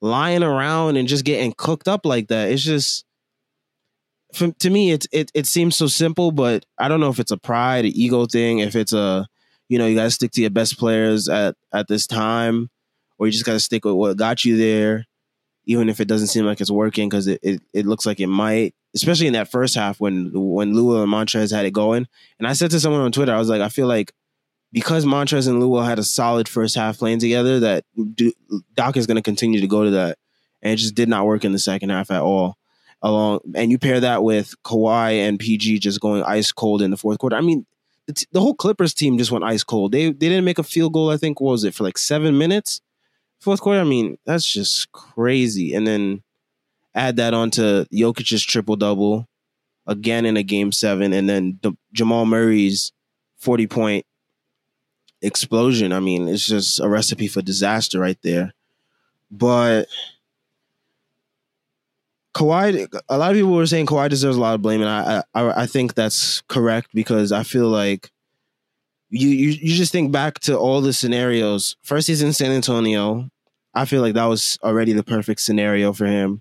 lying 0.00 0.42
around 0.42 0.96
and 0.96 1.08
just 1.08 1.24
getting 1.24 1.54
cooked 1.56 1.88
up 1.88 2.04
like 2.04 2.28
that. 2.28 2.50
It's 2.50 2.62
just 2.62 3.04
for, 4.34 4.52
to 4.52 4.70
me 4.70 4.92
it, 4.92 5.06
it 5.10 5.30
it 5.34 5.46
seems 5.46 5.76
so 5.76 5.86
simple, 5.86 6.30
but 6.30 6.64
I 6.78 6.88
don't 6.88 7.00
know 7.00 7.10
if 7.10 7.18
it's 7.18 7.30
a 7.32 7.38
pride, 7.38 7.86
ego 7.86 8.26
thing, 8.26 8.60
if 8.60 8.76
it's 8.76 8.92
a 8.92 9.26
you 9.68 9.78
know, 9.78 9.86
you 9.86 9.96
gotta 9.96 10.10
stick 10.10 10.32
to 10.32 10.42
your 10.42 10.50
best 10.50 10.78
players 10.78 11.28
at 11.28 11.56
at 11.72 11.88
this 11.88 12.06
time, 12.06 12.68
or 13.18 13.26
you 13.26 13.32
just 13.32 13.46
gotta 13.46 13.60
stick 13.60 13.84
with 13.84 13.94
what 13.94 14.16
got 14.16 14.44
you 14.44 14.56
there 14.56 15.06
even 15.64 15.88
if 15.88 16.00
it 16.00 16.08
doesn't 16.08 16.28
seem 16.28 16.44
like 16.44 16.60
it's 16.60 16.70
working 16.70 17.08
because 17.08 17.26
it, 17.26 17.40
it, 17.42 17.62
it 17.72 17.86
looks 17.86 18.04
like 18.04 18.20
it 18.20 18.26
might, 18.26 18.74
especially 18.94 19.26
in 19.26 19.32
that 19.34 19.50
first 19.50 19.74
half 19.74 20.00
when 20.00 20.30
when 20.32 20.74
Lou 20.74 21.02
and 21.02 21.12
Montrez 21.12 21.54
had 21.54 21.64
it 21.64 21.72
going. 21.72 22.06
And 22.38 22.48
I 22.48 22.52
said 22.52 22.70
to 22.72 22.80
someone 22.80 23.00
on 23.00 23.12
Twitter, 23.12 23.34
I 23.34 23.38
was 23.38 23.48
like, 23.48 23.60
I 23.60 23.68
feel 23.68 23.86
like 23.86 24.12
because 24.72 25.04
Montrez 25.04 25.48
and 25.48 25.60
Lou 25.60 25.76
had 25.80 25.98
a 25.98 26.04
solid 26.04 26.48
first 26.48 26.74
half 26.74 26.98
playing 26.98 27.20
together, 27.20 27.60
that 27.60 27.84
Doc 28.74 28.96
is 28.96 29.06
going 29.06 29.16
to 29.16 29.22
continue 29.22 29.60
to 29.60 29.66
go 29.66 29.84
to 29.84 29.90
that, 29.90 30.18
and 30.62 30.72
it 30.72 30.76
just 30.76 30.94
did 30.94 31.08
not 31.08 31.26
work 31.26 31.44
in 31.44 31.52
the 31.52 31.58
second 31.58 31.90
half 31.90 32.10
at 32.10 32.22
all. 32.22 32.56
Along 33.04 33.40
and 33.56 33.70
you 33.70 33.78
pair 33.78 33.98
that 33.98 34.22
with 34.22 34.54
Kawhi 34.62 35.26
and 35.26 35.38
PG 35.38 35.80
just 35.80 36.00
going 36.00 36.22
ice 36.22 36.52
cold 36.52 36.82
in 36.82 36.92
the 36.92 36.96
fourth 36.96 37.18
quarter. 37.18 37.34
I 37.34 37.40
mean, 37.40 37.66
the, 38.06 38.12
t- 38.12 38.26
the 38.30 38.40
whole 38.40 38.54
Clippers 38.54 38.94
team 38.94 39.18
just 39.18 39.32
went 39.32 39.44
ice 39.44 39.64
cold. 39.64 39.90
They 39.90 40.06
they 40.06 40.28
didn't 40.28 40.44
make 40.44 40.58
a 40.58 40.62
field 40.62 40.92
goal. 40.92 41.10
I 41.10 41.16
think 41.16 41.40
was 41.40 41.64
it 41.64 41.74
for 41.74 41.82
like 41.82 41.98
seven 41.98 42.38
minutes 42.38 42.80
fourth 43.42 43.60
quarter. 43.60 43.80
I 43.80 43.84
mean, 43.84 44.16
that's 44.24 44.50
just 44.50 44.92
crazy. 44.92 45.74
And 45.74 45.86
then 45.86 46.22
add 46.94 47.16
that 47.16 47.34
on 47.34 47.50
to 47.52 47.86
Jokic's 47.92 48.42
triple 48.42 48.76
double 48.76 49.26
again 49.86 50.24
in 50.24 50.36
a 50.36 50.44
game 50.44 50.70
seven, 50.70 51.12
and 51.12 51.28
then 51.28 51.58
the, 51.62 51.72
Jamal 51.92 52.24
Murray's 52.24 52.92
forty 53.36 53.66
point 53.66 54.06
explosion. 55.20 55.92
I 55.92 55.98
mean, 55.98 56.28
it's 56.28 56.46
just 56.46 56.78
a 56.78 56.88
recipe 56.88 57.26
for 57.26 57.42
disaster 57.42 57.98
right 57.98 58.18
there. 58.22 58.52
But 59.30 59.88
Kawhi, 62.36 62.86
a 63.08 63.18
lot 63.18 63.32
of 63.32 63.36
people 63.36 63.52
were 63.52 63.66
saying 63.66 63.86
Kawhi 63.86 64.08
deserves 64.08 64.36
a 64.36 64.40
lot 64.40 64.54
of 64.54 64.62
blame, 64.62 64.82
and 64.82 64.90
I 64.90 65.22
I, 65.34 65.62
I 65.62 65.66
think 65.66 65.94
that's 65.94 66.42
correct 66.42 66.90
because 66.94 67.32
I 67.32 67.42
feel 67.42 67.68
like 67.68 68.11
you, 69.12 69.28
you 69.28 69.48
you 69.50 69.74
just 69.74 69.92
think 69.92 70.10
back 70.10 70.40
to 70.40 70.58
all 70.58 70.80
the 70.80 70.92
scenarios. 70.92 71.76
First, 71.82 72.08
he's 72.08 72.22
in 72.22 72.32
San 72.32 72.50
Antonio. 72.50 73.28
I 73.74 73.84
feel 73.84 74.00
like 74.00 74.14
that 74.14 74.24
was 74.24 74.58
already 74.62 74.94
the 74.94 75.04
perfect 75.04 75.40
scenario 75.40 75.92
for 75.92 76.06
him. 76.06 76.40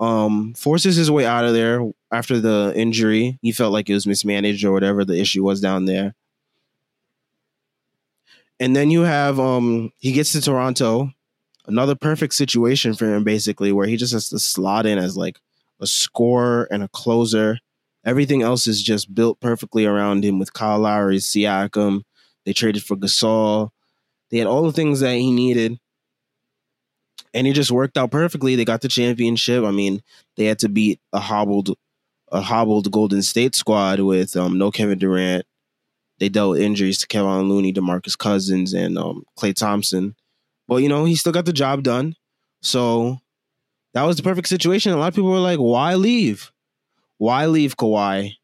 Um, 0.00 0.54
forces 0.54 0.96
his 0.96 1.10
way 1.10 1.26
out 1.26 1.44
of 1.44 1.52
there 1.52 1.86
after 2.10 2.40
the 2.40 2.72
injury. 2.74 3.38
He 3.42 3.52
felt 3.52 3.72
like 3.72 3.90
it 3.90 3.94
was 3.94 4.06
mismanaged 4.06 4.64
or 4.64 4.72
whatever 4.72 5.04
the 5.04 5.20
issue 5.20 5.44
was 5.44 5.60
down 5.60 5.84
there. 5.84 6.14
And 8.58 8.74
then 8.74 8.90
you 8.90 9.02
have 9.02 9.38
um 9.38 9.92
he 9.98 10.12
gets 10.12 10.32
to 10.32 10.40
Toronto, 10.40 11.10
another 11.66 11.94
perfect 11.94 12.32
situation 12.32 12.94
for 12.94 13.14
him 13.14 13.22
basically 13.22 13.70
where 13.70 13.86
he 13.86 13.98
just 13.98 14.14
has 14.14 14.30
to 14.30 14.38
slot 14.38 14.86
in 14.86 14.98
as 14.98 15.16
like 15.16 15.38
a 15.78 15.86
scorer 15.86 16.68
and 16.70 16.82
a 16.82 16.88
closer 16.88 17.58
Everything 18.04 18.42
else 18.42 18.66
is 18.66 18.82
just 18.82 19.14
built 19.14 19.40
perfectly 19.40 19.86
around 19.86 20.24
him 20.24 20.38
with 20.38 20.52
Kyle 20.52 20.80
Lowry, 20.80 21.18
Siakam. 21.18 22.02
They 22.44 22.52
traded 22.52 22.82
for 22.82 22.96
Gasol. 22.96 23.70
They 24.30 24.38
had 24.38 24.46
all 24.46 24.64
the 24.64 24.72
things 24.72 25.00
that 25.00 25.14
he 25.14 25.30
needed. 25.30 25.78
And 27.34 27.46
it 27.46 27.52
just 27.52 27.70
worked 27.70 27.96
out 27.96 28.10
perfectly. 28.10 28.56
They 28.56 28.64
got 28.64 28.80
the 28.80 28.88
championship. 28.88 29.64
I 29.64 29.70
mean, 29.70 30.02
they 30.36 30.46
had 30.46 30.58
to 30.60 30.68
beat 30.68 31.00
a 31.12 31.20
hobbled 31.20 31.76
a 32.32 32.40
hobbled 32.40 32.90
Golden 32.90 33.22
State 33.22 33.54
squad 33.54 34.00
with 34.00 34.36
um, 34.36 34.58
no 34.58 34.70
Kevin 34.70 34.98
Durant. 34.98 35.44
They 36.18 36.28
dealt 36.28 36.52
with 36.52 36.60
injuries 36.60 36.98
to 36.98 37.06
Kevin 37.06 37.48
Looney, 37.48 37.72
DeMarcus 37.72 38.16
Cousins, 38.16 38.72
and 38.72 38.96
um, 38.96 39.24
Klay 39.38 39.54
Thompson. 39.54 40.14
But 40.66 40.76
you 40.76 40.88
know, 40.88 41.04
he 41.04 41.14
still 41.14 41.32
got 41.32 41.44
the 41.44 41.52
job 41.52 41.82
done. 41.82 42.14
So 42.62 43.18
that 43.92 44.04
was 44.04 44.16
the 44.16 44.22
perfect 44.22 44.48
situation. 44.48 44.92
A 44.92 44.96
lot 44.96 45.08
of 45.08 45.14
people 45.14 45.30
were 45.30 45.38
like, 45.38 45.58
"Why 45.58 45.94
leave?" 45.94 46.50
Why 47.22 47.46
leave 47.46 47.76
Kawhi? 47.76 48.38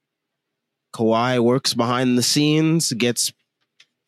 Kawhi 0.94 1.42
works 1.42 1.74
behind 1.74 2.16
the 2.16 2.22
scenes, 2.22 2.92
gets 2.92 3.32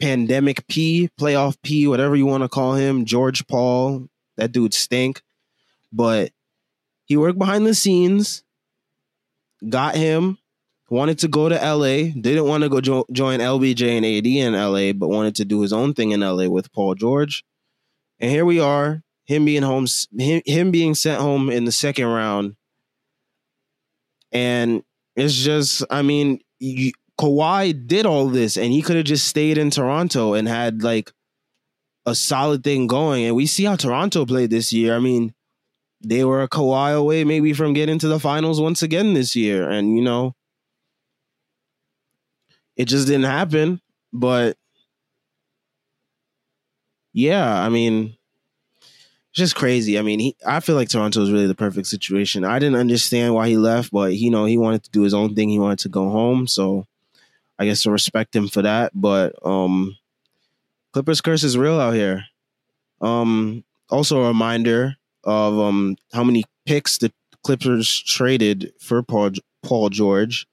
pandemic 0.00 0.64
P, 0.68 1.10
playoff 1.18 1.56
P, 1.60 1.88
whatever 1.88 2.14
you 2.14 2.24
want 2.24 2.44
to 2.44 2.48
call 2.48 2.74
him, 2.74 3.04
George 3.04 3.44
Paul. 3.48 4.06
That 4.36 4.52
dude 4.52 4.72
stink. 4.72 5.22
But 5.92 6.30
he 7.04 7.16
worked 7.16 7.36
behind 7.36 7.66
the 7.66 7.74
scenes, 7.74 8.44
got 9.68 9.96
him, 9.96 10.38
wanted 10.88 11.18
to 11.18 11.26
go 11.26 11.48
to 11.48 11.56
LA, 11.56 12.12
didn't 12.12 12.46
want 12.46 12.62
to 12.62 12.68
go 12.68 12.80
jo- 12.80 13.06
join 13.10 13.40
LBJ 13.40 13.96
and 13.96 14.06
AD 14.06 14.24
in 14.24 14.52
LA, 14.52 14.92
but 14.92 15.08
wanted 15.08 15.34
to 15.34 15.44
do 15.44 15.62
his 15.62 15.72
own 15.72 15.94
thing 15.94 16.12
in 16.12 16.20
LA 16.20 16.48
with 16.48 16.72
Paul 16.72 16.94
George. 16.94 17.42
And 18.20 18.30
here 18.30 18.44
we 18.44 18.60
are, 18.60 19.02
him 19.24 19.46
being 19.46 19.64
home, 19.64 19.88
him, 20.16 20.42
him 20.46 20.70
being 20.70 20.94
sent 20.94 21.20
home 21.20 21.50
in 21.50 21.64
the 21.64 21.72
second 21.72 22.06
round 22.06 22.54
and 24.32 24.82
it's 25.16 25.34
just, 25.34 25.84
I 25.90 26.02
mean, 26.02 26.40
you, 26.58 26.92
Kawhi 27.18 27.86
did 27.86 28.06
all 28.06 28.28
this 28.28 28.56
and 28.56 28.72
he 28.72 28.82
could 28.82 28.96
have 28.96 29.04
just 29.04 29.28
stayed 29.28 29.58
in 29.58 29.70
Toronto 29.70 30.34
and 30.34 30.48
had 30.48 30.82
like 30.82 31.12
a 32.06 32.14
solid 32.14 32.64
thing 32.64 32.86
going. 32.86 33.24
And 33.24 33.36
we 33.36 33.46
see 33.46 33.64
how 33.64 33.76
Toronto 33.76 34.24
played 34.24 34.50
this 34.50 34.72
year. 34.72 34.94
I 34.94 35.00
mean, 35.00 35.34
they 36.02 36.24
were 36.24 36.42
a 36.42 36.48
Kawhi 36.48 36.96
away 36.96 37.24
maybe 37.24 37.52
from 37.52 37.74
getting 37.74 37.98
to 37.98 38.08
the 38.08 38.20
finals 38.20 38.60
once 38.60 38.82
again 38.82 39.12
this 39.12 39.36
year. 39.36 39.68
And, 39.68 39.96
you 39.96 40.02
know, 40.02 40.34
it 42.76 42.86
just 42.86 43.06
didn't 43.06 43.24
happen. 43.24 43.80
But 44.12 44.56
yeah, 47.12 47.60
I 47.60 47.68
mean, 47.68 48.16
just 49.32 49.54
crazy. 49.54 49.98
I 49.98 50.02
mean, 50.02 50.18
he, 50.18 50.36
I 50.46 50.60
feel 50.60 50.74
like 50.74 50.88
Toronto 50.88 51.22
is 51.22 51.30
really 51.30 51.46
the 51.46 51.54
perfect 51.54 51.86
situation. 51.86 52.44
I 52.44 52.58
didn't 52.58 52.78
understand 52.80 53.34
why 53.34 53.48
he 53.48 53.56
left, 53.56 53.92
but 53.92 54.14
you 54.14 54.30
know, 54.30 54.44
he 54.44 54.58
wanted 54.58 54.82
to 54.84 54.90
do 54.90 55.02
his 55.02 55.14
own 55.14 55.34
thing. 55.34 55.48
He 55.48 55.58
wanted 55.58 55.78
to 55.80 55.88
go 55.88 56.10
home, 56.10 56.46
so 56.46 56.86
I 57.58 57.66
guess 57.66 57.82
to 57.84 57.90
respect 57.90 58.34
him 58.34 58.48
for 58.48 58.62
that. 58.62 58.92
But 58.94 59.34
um, 59.44 59.96
Clippers 60.92 61.20
curse 61.20 61.44
is 61.44 61.56
real 61.56 61.80
out 61.80 61.94
here. 61.94 62.24
Um, 63.00 63.64
also 63.88 64.22
a 64.22 64.28
reminder 64.28 64.96
of 65.24 65.58
um 65.58 65.96
how 66.12 66.24
many 66.24 66.44
picks 66.66 66.98
the 66.98 67.12
Clippers 67.42 68.02
traded 68.02 68.72
for 68.80 69.02
Paul 69.02 69.32
Paul 69.62 69.88
George. 69.90 70.46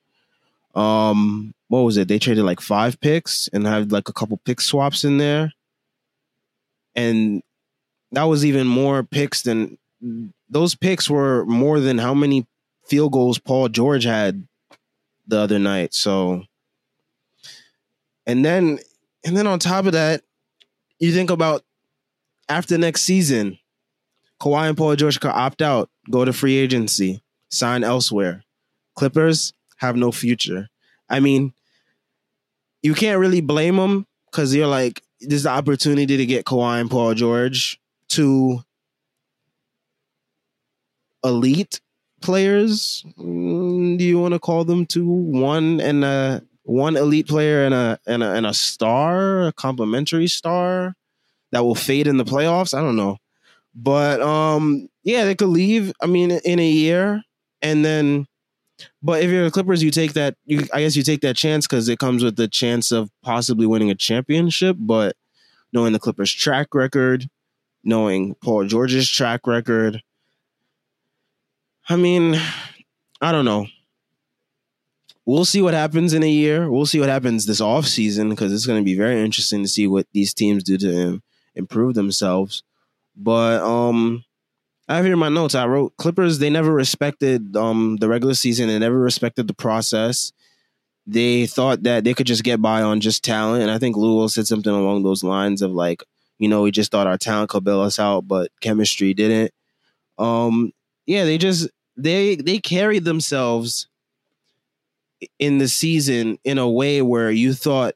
Um, 0.75 1.53
what 1.69 1.81
was 1.81 1.97
it? 1.97 2.07
They 2.07 2.19
traded 2.19 2.45
like 2.45 2.61
five 2.61 2.99
picks 2.99 3.47
and 3.51 3.65
had 3.65 3.91
like 3.91 4.09
a 4.09 4.13
couple 4.13 4.37
pick 4.45 4.61
swaps 4.61 5.03
in 5.03 5.17
there. 5.17 5.53
And 6.95 7.41
that 8.11 8.23
was 8.23 8.45
even 8.45 8.67
more 8.67 9.03
picks 9.03 9.41
than 9.41 9.77
those 10.49 10.75
picks 10.75 11.09
were 11.09 11.45
more 11.45 11.79
than 11.79 11.97
how 11.97 12.13
many 12.13 12.45
field 12.85 13.11
goals 13.11 13.39
Paul 13.39 13.69
George 13.69 14.05
had 14.05 14.47
the 15.27 15.39
other 15.39 15.59
night. 15.59 15.93
So, 15.93 16.43
and 18.25 18.45
then, 18.45 18.79
and 19.25 19.35
then 19.35 19.47
on 19.47 19.59
top 19.59 19.85
of 19.85 19.93
that, 19.93 20.21
you 20.99 21.11
think 21.11 21.29
about 21.29 21.63
after 22.49 22.77
next 22.77 23.01
season, 23.01 23.59
Kawhi 24.39 24.69
and 24.69 24.77
Paul 24.77 24.95
George 24.95 25.19
could 25.19 25.31
opt 25.31 25.61
out, 25.61 25.89
go 26.09 26.23
to 26.23 26.31
free 26.31 26.57
agency, 26.57 27.21
sign 27.49 27.83
elsewhere. 27.83 28.43
Clippers 28.95 29.53
have 29.77 29.95
no 29.95 30.11
future. 30.11 30.69
I 31.09 31.19
mean, 31.19 31.53
you 32.81 32.93
can't 32.93 33.19
really 33.19 33.41
blame 33.41 33.75
them 33.75 34.07
because 34.31 34.55
you're 34.55 34.67
like, 34.67 35.01
this 35.19 35.37
is 35.37 35.43
the 35.43 35.49
opportunity 35.49 36.17
to 36.17 36.25
get 36.25 36.45
Kawhi 36.45 36.79
and 36.79 36.89
Paul 36.89 37.13
George 37.15 37.79
to 38.09 38.61
elite 41.23 41.81
players. 42.21 43.03
Mm, 43.17 43.97
do 43.97 44.03
you 44.03 44.19
want 44.19 44.33
to 44.33 44.39
call 44.39 44.65
them 44.65 44.85
to 44.87 45.07
One 45.07 45.79
and 45.79 46.03
a 46.03 46.41
one 46.63 46.97
elite 46.97 47.27
player 47.27 47.63
and 47.63 47.73
a 47.73 47.97
and 48.05 48.21
a 48.21 48.33
and 48.33 48.45
a 48.45 48.53
star, 48.53 49.47
a 49.47 49.53
complimentary 49.53 50.27
star 50.27 50.95
that 51.51 51.63
will 51.63 51.75
fade 51.75 52.07
in 52.07 52.17
the 52.17 52.25
playoffs. 52.25 52.77
I 52.77 52.81
don't 52.81 52.97
know, 52.97 53.17
but 53.73 54.21
um, 54.21 54.89
yeah, 55.03 55.23
they 55.23 55.35
could 55.35 55.47
leave. 55.47 55.93
I 56.01 56.07
mean, 56.07 56.31
in 56.31 56.59
a 56.59 56.69
year, 56.69 57.23
and 57.61 57.83
then. 57.83 58.27
But 59.01 59.23
if 59.23 59.31
you're 59.31 59.43
the 59.43 59.49
Clippers, 59.49 59.81
you 59.81 59.89
take 59.89 60.13
that. 60.13 60.35
You, 60.45 60.67
I 60.71 60.81
guess 60.81 60.95
you 60.95 61.01
take 61.01 61.21
that 61.21 61.35
chance 61.35 61.65
because 61.65 61.89
it 61.89 61.97
comes 61.97 62.23
with 62.23 62.35
the 62.35 62.47
chance 62.47 62.91
of 62.91 63.09
possibly 63.23 63.65
winning 63.65 63.89
a 63.89 63.95
championship. 63.95 64.75
But 64.79 65.15
knowing 65.73 65.93
the 65.93 65.99
Clippers' 65.99 66.31
track 66.31 66.75
record, 66.75 67.27
knowing 67.87 68.35
Paul 68.35 68.65
George's 68.65 69.09
track 69.09 69.47
record, 69.47 70.03
I 71.89 71.95
mean, 71.95 72.39
I 73.21 73.31
don't 73.31 73.45
know. 73.45 73.67
We'll 75.25 75.45
see 75.45 75.61
what 75.61 75.73
happens 75.73 76.13
in 76.13 76.23
a 76.23 76.29
year. 76.29 76.69
We'll 76.69 76.85
see 76.85 76.99
what 76.99 77.09
happens 77.09 77.45
this 77.45 77.59
off 77.59 77.85
season 77.85 78.29
because 78.29 78.53
it's 78.53 78.65
going 78.65 78.79
to 78.79 78.85
be 78.85 78.95
very 78.95 79.21
interesting 79.21 79.63
to 79.63 79.69
see 79.69 79.87
what 79.87 80.07
these 80.13 80.33
teams 80.33 80.63
do 80.63 80.77
to 80.77 81.21
improve 81.55 81.95
themselves. 81.95 82.63
But 83.15 83.61
um, 83.61 84.23
I 84.87 84.95
have 84.95 85.05
here 85.05 85.17
my 85.17 85.29
notes. 85.29 85.55
I 85.55 85.65
wrote 85.65 85.97
Clippers. 85.97 86.39
They 86.39 86.49
never 86.49 86.71
respected 86.71 87.57
um 87.57 87.97
the 87.97 88.07
regular 88.07 88.35
season. 88.35 88.67
They 88.67 88.79
never 88.79 88.99
respected 88.99 89.47
the 89.47 89.53
process. 89.53 90.31
They 91.05 91.45
thought 91.45 91.83
that 91.83 92.03
they 92.03 92.13
could 92.13 92.27
just 92.27 92.43
get 92.43 92.61
by 92.61 92.81
on 92.81 92.99
just 92.99 93.23
talent, 93.23 93.63
and 93.63 93.71
I 93.71 93.79
think 93.79 93.95
Lou 93.95 94.27
said 94.27 94.47
something 94.47 94.71
along 94.71 95.03
those 95.03 95.23
lines 95.23 95.61
of 95.61 95.71
like, 95.71 96.03
you 96.39 96.47
know, 96.47 96.61
we 96.61 96.71
just 96.71 96.91
thought 96.91 97.07
our 97.07 97.17
talent 97.17 97.49
could 97.49 97.63
bail 97.63 97.81
us 97.81 97.99
out, 97.99 98.27
but 98.27 98.51
chemistry 98.61 99.13
didn't. 99.13 99.51
Um, 100.17 100.71
yeah, 101.05 101.25
they 101.25 101.37
just 101.37 101.69
they 101.95 102.35
they 102.35 102.59
carried 102.59 103.05
themselves 103.05 103.87
in 105.39 105.57
the 105.57 105.67
season 105.67 106.37
in 106.43 106.57
a 106.57 106.69
way 106.69 107.01
where 107.01 107.31
you 107.31 107.53
thought 107.53 107.95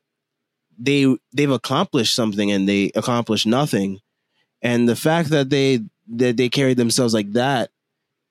they 0.79 1.15
they've 1.33 1.51
accomplished 1.51 2.15
something 2.15 2.51
and 2.51 2.67
they 2.67 2.91
accomplished 2.95 3.45
nothing 3.45 3.99
and 4.61 4.89
the 4.89 4.95
fact 4.95 5.29
that 5.29 5.49
they 5.49 5.79
that 6.07 6.37
they 6.37 6.49
carried 6.49 6.77
themselves 6.77 7.13
like 7.13 7.31
that 7.33 7.69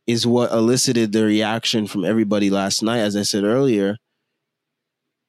is 0.06 0.26
what 0.26 0.50
elicited 0.50 1.12
the 1.12 1.24
reaction 1.24 1.86
from 1.86 2.04
everybody 2.04 2.50
last 2.50 2.82
night 2.82 2.98
as 2.98 3.14
i 3.14 3.22
said 3.22 3.44
earlier 3.44 3.96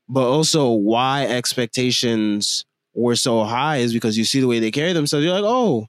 but 0.09 0.27
also 0.27 0.71
why 0.71 1.25
expectations 1.25 2.65
were 2.93 3.15
so 3.15 3.43
high 3.43 3.77
is 3.77 3.93
because 3.93 4.17
you 4.17 4.25
see 4.25 4.39
the 4.39 4.47
way 4.47 4.59
they 4.59 4.71
carry 4.71 4.93
themselves 4.93 5.25
you're 5.25 5.33
like 5.33 5.43
oh 5.45 5.87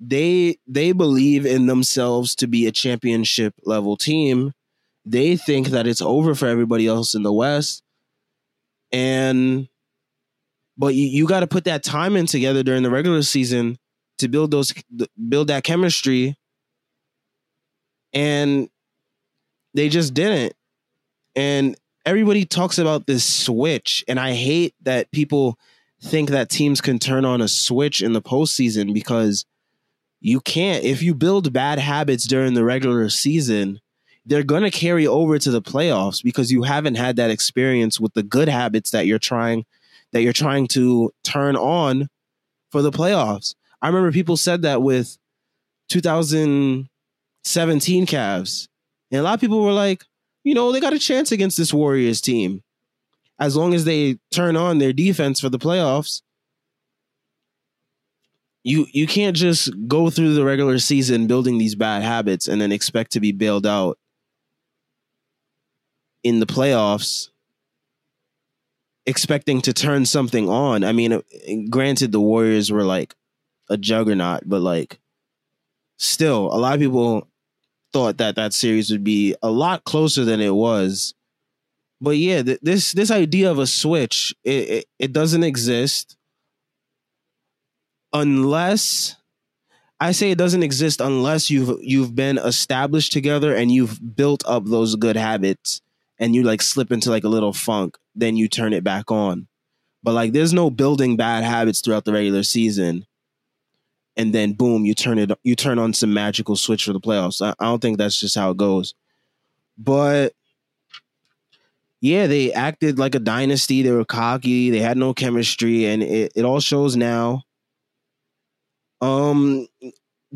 they 0.00 0.56
they 0.66 0.92
believe 0.92 1.44
in 1.44 1.66
themselves 1.66 2.34
to 2.36 2.46
be 2.46 2.66
a 2.66 2.72
championship 2.72 3.54
level 3.64 3.96
team. 3.96 4.52
They 5.04 5.36
think 5.36 5.68
that 5.68 5.86
it's 5.86 6.00
over 6.00 6.34
for 6.34 6.46
everybody 6.46 6.86
else 6.86 7.14
in 7.14 7.22
the 7.22 7.32
West. 7.32 7.82
And 8.90 9.68
but 10.76 10.94
you, 10.94 11.04
you 11.06 11.26
got 11.26 11.40
to 11.40 11.46
put 11.46 11.64
that 11.64 11.82
time 11.82 12.16
in 12.16 12.24
together 12.24 12.62
during 12.62 12.82
the 12.82 12.90
regular 12.90 13.22
season 13.22 13.78
to 14.18 14.28
build 14.28 14.50
those 14.50 14.72
build 15.28 15.48
that 15.48 15.64
chemistry 15.64 16.36
and 18.12 18.68
they 19.72 19.88
just 19.88 20.14
didn't 20.14 20.52
and 21.36 21.76
everybody 22.04 22.44
talks 22.44 22.78
about 22.78 23.06
this 23.06 23.24
switch 23.24 24.04
and 24.08 24.18
i 24.18 24.32
hate 24.32 24.74
that 24.82 25.10
people 25.12 25.58
think 26.02 26.30
that 26.30 26.48
teams 26.48 26.80
can 26.80 26.98
turn 26.98 27.24
on 27.24 27.40
a 27.40 27.48
switch 27.48 28.02
in 28.02 28.12
the 28.12 28.22
postseason 28.22 28.94
because 28.94 29.44
you 30.20 30.40
can't. 30.40 30.84
If 30.84 31.02
you 31.02 31.14
build 31.14 31.52
bad 31.52 31.78
habits 31.78 32.26
during 32.26 32.54
the 32.54 32.64
regular 32.64 33.08
season 33.08 33.80
they're 34.26 34.42
going 34.42 34.62
to 34.62 34.70
carry 34.70 35.06
over 35.06 35.38
to 35.38 35.50
the 35.50 35.62
playoffs 35.62 36.22
because 36.22 36.52
you 36.52 36.62
haven't 36.62 36.94
had 36.96 37.16
that 37.16 37.30
experience 37.30 37.98
with 37.98 38.14
the 38.14 38.22
good 38.22 38.48
habits 38.48 38.90
that 38.90 39.06
you're 39.06 39.18
trying 39.18 39.64
that 40.12 40.22
you're 40.22 40.32
trying 40.32 40.66
to 40.68 41.12
turn 41.22 41.56
on 41.56 42.08
for 42.70 42.82
the 42.82 42.90
playoffs. 42.90 43.54
I 43.80 43.86
remember 43.88 44.12
people 44.12 44.36
said 44.36 44.62
that 44.62 44.82
with 44.82 45.16
2017 45.88 46.86
Cavs 48.06 48.68
and 49.10 49.20
a 49.20 49.22
lot 49.22 49.34
of 49.34 49.40
people 49.40 49.62
were 49.64 49.72
like 49.72 50.04
you 50.44 50.54
know 50.54 50.70
they 50.72 50.80
got 50.80 50.92
a 50.92 50.98
chance 50.98 51.32
against 51.32 51.56
this 51.56 51.72
warriors 51.72 52.20
team 52.20 52.62
as 53.40 53.56
long 53.56 53.74
as 53.74 53.84
they 53.84 54.18
turn 54.30 54.56
on 54.56 54.78
their 54.78 54.92
defense 54.92 55.40
for 55.40 55.48
the 55.48 55.58
playoffs 55.58 56.22
you 58.62 58.86
you 58.92 59.06
can't 59.06 59.36
just 59.36 59.70
go 59.88 60.10
through 60.10 60.34
the 60.34 60.44
regular 60.44 60.78
season 60.78 61.26
building 61.26 61.58
these 61.58 61.74
bad 61.74 62.02
habits 62.02 62.46
and 62.46 62.60
then 62.60 62.72
expect 62.72 63.12
to 63.12 63.20
be 63.20 63.32
bailed 63.32 63.66
out 63.66 63.98
in 66.22 66.40
the 66.40 66.46
playoffs 66.46 67.30
expecting 69.06 69.60
to 69.62 69.72
turn 69.72 70.06
something 70.06 70.48
on. 70.48 70.84
I 70.84 70.92
mean, 70.92 71.22
granted 71.70 72.12
the 72.12 72.20
Warriors 72.20 72.70
were 72.70 72.84
like 72.84 73.14
a 73.68 73.76
juggernaut, 73.76 74.42
but 74.46 74.60
like 74.60 75.00
still 75.98 76.46
a 76.52 76.58
lot 76.58 76.74
of 76.74 76.80
people 76.80 77.28
thought 77.92 78.18
that 78.18 78.36
that 78.36 78.52
series 78.52 78.90
would 78.90 79.04
be 79.04 79.34
a 79.42 79.50
lot 79.50 79.84
closer 79.84 80.24
than 80.24 80.40
it 80.40 80.54
was. 80.54 81.14
But 82.00 82.16
yeah, 82.16 82.42
th- 82.42 82.60
this 82.62 82.92
this 82.92 83.10
idea 83.10 83.50
of 83.50 83.58
a 83.58 83.66
switch, 83.66 84.34
it, 84.42 84.68
it, 84.68 84.84
it 84.98 85.12
doesn't 85.12 85.44
exist 85.44 86.16
unless 88.12 89.16
I 90.00 90.12
say 90.12 90.30
it 90.30 90.38
doesn't 90.38 90.62
exist 90.62 91.00
unless 91.00 91.50
you've 91.50 91.78
you've 91.82 92.14
been 92.14 92.38
established 92.38 93.12
together 93.12 93.54
and 93.54 93.70
you've 93.70 94.16
built 94.16 94.42
up 94.46 94.64
those 94.64 94.96
good 94.96 95.16
habits 95.16 95.82
and 96.18 96.34
you 96.34 96.42
like 96.42 96.62
slip 96.62 96.90
into 96.90 97.10
like 97.10 97.24
a 97.24 97.28
little 97.28 97.52
funk, 97.52 97.98
then 98.14 98.36
you 98.36 98.48
turn 98.48 98.72
it 98.72 98.82
back 98.82 99.10
on. 99.10 99.46
But 100.02 100.12
like 100.14 100.32
there's 100.32 100.54
no 100.54 100.70
building 100.70 101.16
bad 101.16 101.44
habits 101.44 101.82
throughout 101.82 102.06
the 102.06 102.14
regular 102.14 102.42
season. 102.42 103.06
And 104.16 104.34
then 104.34 104.54
boom, 104.54 104.86
you 104.86 104.94
turn 104.94 105.18
it 105.18 105.30
you 105.44 105.54
turn 105.54 105.78
on 105.78 105.92
some 105.92 106.14
magical 106.14 106.56
switch 106.56 106.84
for 106.84 106.94
the 106.94 107.00
playoffs. 107.00 107.44
I, 107.44 107.54
I 107.62 107.66
don't 107.66 107.80
think 107.82 107.98
that's 107.98 108.18
just 108.18 108.36
how 108.36 108.50
it 108.50 108.56
goes. 108.56 108.94
But 109.76 110.32
yeah, 112.00 112.26
they 112.26 112.52
acted 112.52 112.98
like 112.98 113.14
a 113.14 113.18
dynasty. 113.18 113.82
They 113.82 113.90
were 113.90 114.04
cocky. 114.04 114.70
They 114.70 114.78
had 114.78 114.96
no 114.96 115.12
chemistry, 115.12 115.86
and 115.86 116.02
it, 116.02 116.32
it 116.34 116.44
all 116.44 116.60
shows 116.60 116.96
now. 116.96 117.42
Um, 119.00 119.66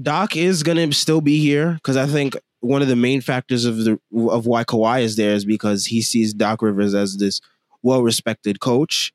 Doc 0.00 0.36
is 0.36 0.62
gonna 0.62 0.92
still 0.92 1.20
be 1.20 1.38
here 1.38 1.74
because 1.74 1.96
I 1.96 2.06
think 2.06 2.36
one 2.60 2.82
of 2.82 2.88
the 2.88 2.96
main 2.96 3.20
factors 3.20 3.64
of 3.64 3.78
the 3.78 3.98
of 4.14 4.46
why 4.46 4.64
Kawhi 4.64 5.02
is 5.02 5.16
there 5.16 5.34
is 5.34 5.44
because 5.44 5.86
he 5.86 6.02
sees 6.02 6.34
Doc 6.34 6.62
Rivers 6.62 6.94
as 6.94 7.16
this 7.16 7.40
well 7.82 8.02
respected 8.02 8.60
coach. 8.60 9.12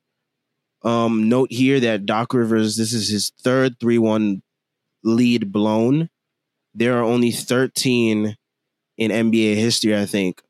Um, 0.83 1.27
note 1.27 1.51
here 1.51 1.79
that 1.81 2.05
Doc 2.05 2.33
Rivers, 2.33 2.77
this 2.77 2.93
is 2.93 3.09
his 3.09 3.31
third 3.41 3.79
3 3.79 3.97
1 3.97 4.41
lead 5.03 5.51
blown. 5.51 6.09
There 6.73 6.97
are 6.97 7.03
only 7.03 7.31
13 7.31 8.37
in 8.97 9.11
NBA 9.11 9.55
history, 9.55 9.97
I 9.97 10.05
think. 10.05 10.41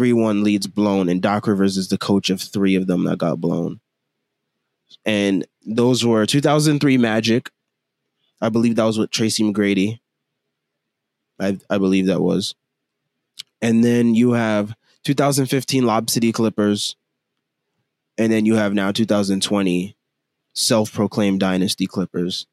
3 0.00 0.14
1 0.14 0.42
leads 0.42 0.66
blown, 0.66 1.10
and 1.10 1.20
Doc 1.20 1.46
Rivers 1.46 1.76
is 1.76 1.88
the 1.88 1.98
coach 1.98 2.30
of 2.30 2.40
three 2.40 2.74
of 2.74 2.86
them 2.86 3.04
that 3.04 3.18
got 3.18 3.38
blown. 3.38 3.80
And 5.04 5.46
those 5.66 6.06
were 6.06 6.24
2003 6.24 6.96
Magic, 6.96 7.50
I 8.40 8.48
believe 8.48 8.76
that 8.76 8.84
was 8.84 8.98
with 8.98 9.10
Tracy 9.10 9.42
McGrady. 9.42 10.00
I 11.38 11.58
I 11.68 11.76
believe 11.76 12.06
that 12.06 12.22
was. 12.22 12.54
And 13.60 13.84
then 13.84 14.14
you 14.14 14.32
have 14.32 14.74
2015 15.04 15.84
Lob 15.84 16.08
City 16.08 16.32
Clippers. 16.32 16.96
And 18.16 18.32
then 18.32 18.46
you 18.46 18.54
have 18.54 18.72
now 18.72 18.90
2020 18.90 19.98
self-proclaimed 20.54 21.40
dynasty 21.40 21.86
Clippers. 21.86 22.46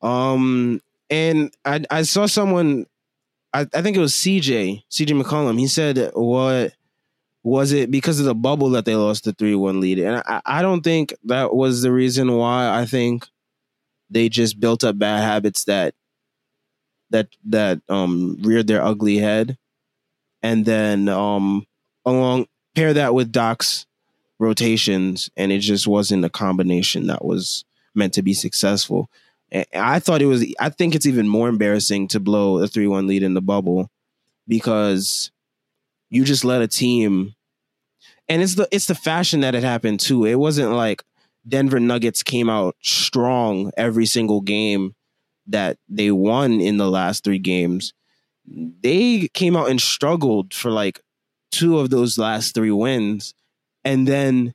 Um 0.00 0.80
and 1.10 1.54
I 1.66 1.84
I 1.90 2.00
saw 2.00 2.24
someone 2.24 2.86
I, 3.56 3.66
I 3.72 3.80
think 3.80 3.96
it 3.96 4.00
was 4.00 4.12
CJ, 4.12 4.82
CJ 4.90 5.22
McCollum. 5.22 5.58
He 5.58 5.66
said 5.66 6.10
what 6.12 6.74
was 7.42 7.72
it 7.72 7.90
because 7.90 8.20
of 8.20 8.26
the 8.26 8.34
bubble 8.34 8.70
that 8.70 8.84
they 8.84 8.96
lost 8.96 9.24
the 9.24 9.32
3-1 9.32 9.80
lead? 9.80 9.98
And 10.00 10.22
I, 10.26 10.42
I 10.44 10.62
don't 10.62 10.82
think 10.82 11.14
that 11.24 11.54
was 11.54 11.80
the 11.80 11.90
reason 11.92 12.36
why 12.36 12.68
I 12.68 12.84
think 12.84 13.26
they 14.10 14.28
just 14.28 14.60
built 14.60 14.84
up 14.84 14.98
bad 14.98 15.22
habits 15.22 15.64
that 15.64 15.94
that 17.10 17.28
that 17.46 17.80
um 17.88 18.36
reared 18.42 18.66
their 18.66 18.82
ugly 18.82 19.16
head 19.16 19.56
and 20.42 20.66
then 20.66 21.08
um 21.08 21.64
along 22.04 22.46
pair 22.74 22.92
that 22.92 23.14
with 23.14 23.32
doc's 23.32 23.86
rotations 24.38 25.30
and 25.36 25.50
it 25.50 25.60
just 25.60 25.86
wasn't 25.86 26.24
a 26.24 26.30
combination 26.30 27.06
that 27.06 27.24
was 27.24 27.64
meant 27.94 28.12
to 28.12 28.22
be 28.22 28.34
successful 28.34 29.08
i 29.74 29.98
thought 29.98 30.22
it 30.22 30.26
was 30.26 30.44
i 30.60 30.68
think 30.68 30.94
it's 30.94 31.06
even 31.06 31.28
more 31.28 31.48
embarrassing 31.48 32.08
to 32.08 32.20
blow 32.20 32.58
a 32.58 32.66
3-1 32.66 33.06
lead 33.06 33.22
in 33.22 33.34
the 33.34 33.42
bubble 33.42 33.90
because 34.48 35.30
you 36.10 36.24
just 36.24 36.44
let 36.44 36.62
a 36.62 36.68
team 36.68 37.34
and 38.28 38.42
it's 38.42 38.56
the 38.56 38.68
it's 38.72 38.86
the 38.86 38.94
fashion 38.94 39.40
that 39.40 39.54
it 39.54 39.62
happened 39.62 40.00
too 40.00 40.24
it 40.24 40.36
wasn't 40.36 40.70
like 40.72 41.02
Denver 41.48 41.78
Nuggets 41.78 42.22
came 42.22 42.50
out 42.50 42.76
strong 42.82 43.70
every 43.76 44.06
single 44.06 44.40
game 44.40 44.94
that 45.46 45.78
they 45.88 46.10
won 46.10 46.60
in 46.60 46.76
the 46.76 46.90
last 46.90 47.24
three 47.24 47.38
games. 47.38 47.92
they 48.48 49.28
came 49.34 49.56
out 49.56 49.68
and 49.68 49.80
struggled 49.80 50.54
for 50.54 50.70
like 50.70 51.00
two 51.50 51.78
of 51.78 51.90
those 51.90 52.16
last 52.16 52.54
three 52.54 52.70
wins. 52.70 53.34
And 53.84 54.06
then 54.06 54.54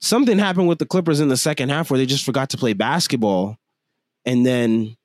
something 0.00 0.38
happened 0.38 0.68
with 0.68 0.78
the 0.78 0.86
Clippers 0.86 1.20
in 1.20 1.28
the 1.28 1.36
second 1.36 1.70
half 1.70 1.90
where 1.90 1.98
they 1.98 2.06
just 2.06 2.24
forgot 2.24 2.50
to 2.50 2.58
play 2.58 2.74
basketball. 2.74 3.56
And 4.24 4.46
then 4.46 4.96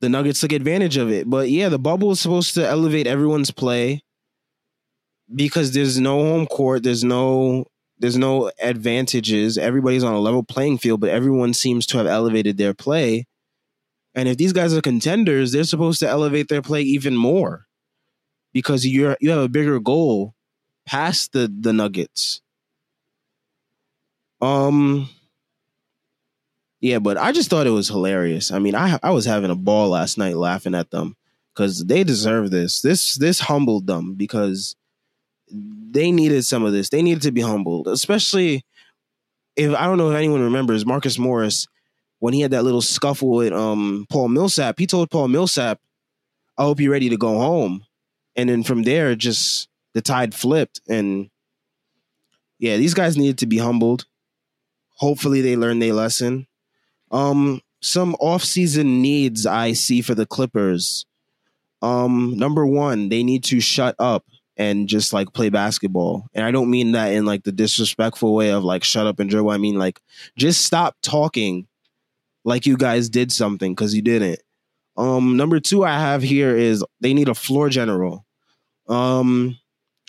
the 0.00 0.08
Nuggets 0.08 0.40
took 0.40 0.52
advantage 0.52 0.96
of 0.96 1.10
it. 1.10 1.28
But 1.28 1.50
yeah, 1.50 1.68
the 1.68 1.78
bubble 1.78 2.10
is 2.12 2.20
supposed 2.20 2.54
to 2.54 2.66
elevate 2.66 3.06
everyone's 3.06 3.50
play 3.50 4.02
because 5.34 5.72
there's 5.72 5.98
no 5.98 6.22
home 6.22 6.46
court, 6.46 6.82
there's 6.82 7.04
no 7.04 7.66
there's 7.98 8.18
no 8.18 8.50
advantages. 8.60 9.56
Everybody's 9.56 10.04
on 10.04 10.12
a 10.12 10.20
level 10.20 10.42
playing 10.42 10.78
field, 10.78 11.00
but 11.00 11.08
everyone 11.10 11.54
seems 11.54 11.86
to 11.86 11.98
have 11.98 12.06
elevated 12.06 12.58
their 12.58 12.74
play. 12.74 13.24
And 14.14 14.28
if 14.28 14.36
these 14.36 14.52
guys 14.52 14.74
are 14.74 14.82
contenders, 14.82 15.52
they're 15.52 15.64
supposed 15.64 16.00
to 16.00 16.08
elevate 16.08 16.48
their 16.48 16.62
play 16.62 16.82
even 16.82 17.16
more 17.16 17.66
because 18.52 18.86
you're 18.86 19.16
you 19.20 19.30
have 19.30 19.40
a 19.40 19.48
bigger 19.48 19.80
goal 19.80 20.34
past 20.86 21.32
the 21.32 21.52
the 21.60 21.72
Nuggets. 21.72 22.40
Um 24.40 25.08
yeah, 26.80 26.98
but 26.98 27.16
I 27.16 27.32
just 27.32 27.50
thought 27.50 27.66
it 27.66 27.70
was 27.70 27.88
hilarious. 27.88 28.50
I 28.50 28.58
mean, 28.58 28.74
I 28.74 28.98
I 29.02 29.10
was 29.10 29.24
having 29.24 29.50
a 29.50 29.56
ball 29.56 29.90
last 29.90 30.18
night 30.18 30.36
laughing 30.36 30.74
at 30.74 30.90
them 30.90 31.16
cuz 31.54 31.84
they 31.84 32.04
deserve 32.04 32.50
this. 32.50 32.80
This 32.80 33.16
this 33.16 33.40
humbled 33.40 33.86
them 33.86 34.14
because 34.14 34.76
they 35.50 36.10
needed 36.12 36.44
some 36.44 36.64
of 36.64 36.72
this. 36.72 36.88
They 36.90 37.02
needed 37.02 37.22
to 37.22 37.32
be 37.32 37.40
humbled, 37.40 37.88
especially 37.88 38.64
if 39.56 39.74
I 39.74 39.86
don't 39.86 39.98
know 39.98 40.10
if 40.10 40.16
anyone 40.16 40.42
remembers 40.42 40.84
Marcus 40.84 41.18
Morris 41.18 41.66
when 42.18 42.34
he 42.34 42.40
had 42.40 42.50
that 42.50 42.64
little 42.64 42.82
scuffle 42.82 43.30
with 43.30 43.52
um 43.52 44.06
Paul 44.10 44.28
Millsap. 44.28 44.78
He 44.78 44.86
told 44.86 45.10
Paul 45.10 45.28
Millsap, 45.28 45.80
"I 46.58 46.64
hope 46.64 46.80
you're 46.80 46.92
ready 46.92 47.08
to 47.08 47.16
go 47.16 47.38
home," 47.38 47.84
and 48.34 48.48
then 48.48 48.62
from 48.62 48.82
there, 48.82 49.14
just 49.14 49.68
the 49.94 50.02
tide 50.02 50.34
flipped, 50.34 50.80
and 50.88 51.30
yeah, 52.58 52.76
these 52.76 52.94
guys 52.94 53.16
needed 53.16 53.38
to 53.38 53.46
be 53.46 53.58
humbled. 53.58 54.04
Hopefully, 54.96 55.40
they 55.40 55.56
learned 55.56 55.80
their 55.82 55.94
lesson. 55.94 56.46
Um, 57.10 57.60
some 57.80 58.14
off-season 58.20 59.00
needs 59.00 59.46
I 59.46 59.72
see 59.72 60.02
for 60.02 60.14
the 60.14 60.26
Clippers. 60.26 61.06
Um, 61.82 62.34
number 62.36 62.66
one, 62.66 63.08
they 63.08 63.22
need 63.22 63.44
to 63.44 63.60
shut 63.60 63.94
up 63.98 64.24
and 64.56 64.88
just 64.88 65.12
like 65.12 65.32
play 65.32 65.50
basketball. 65.50 66.26
And 66.34 66.44
I 66.44 66.50
don't 66.50 66.70
mean 66.70 66.92
that 66.92 67.12
in 67.12 67.26
like 67.26 67.44
the 67.44 67.52
disrespectful 67.52 68.34
way 68.34 68.50
of 68.50 68.64
like 68.64 68.82
shut 68.82 69.06
up 69.06 69.20
and 69.20 69.28
dribble. 69.28 69.50
I 69.50 69.58
mean 69.58 69.78
like 69.78 70.00
just 70.36 70.64
stop 70.64 70.96
talking 71.02 71.66
like 72.44 72.66
you 72.66 72.76
guys 72.76 73.08
did 73.08 73.30
something 73.30 73.72
because 73.72 73.94
you 73.94 74.02
didn't. 74.02 74.40
Um, 74.96 75.36
number 75.36 75.60
two 75.60 75.84
I 75.84 75.98
have 75.98 76.22
here 76.22 76.56
is 76.56 76.82
they 77.00 77.12
need 77.12 77.28
a 77.28 77.34
floor 77.34 77.68
general. 77.68 78.24
Um, 78.88 79.58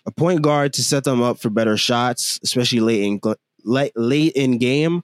a 0.05 0.11
point 0.11 0.41
guard 0.41 0.71
to 0.73 0.83
set 0.83 1.03
them 1.03 1.21
up 1.21 1.39
for 1.39 1.49
better 1.49 1.75
shots, 1.75 2.39
especially 2.41 2.79
late 2.79 3.03
in 3.03 3.19
late 3.65 3.91
late 3.97 4.31
in 4.33 4.57
game, 4.59 5.01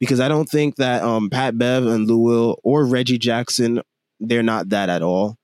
because 0.00 0.18
I 0.18 0.26
don't 0.26 0.48
think 0.48 0.76
that 0.76 1.02
um 1.04 1.30
Pat 1.30 1.56
Bev 1.56 1.86
and 1.86 2.08
Lou 2.08 2.18
Will 2.18 2.58
or 2.64 2.84
Reggie 2.84 3.18
Jackson 3.18 3.82
they're 4.20 4.42
not 4.42 4.68
that 4.68 4.88
at 4.88 5.02
all. 5.02 5.38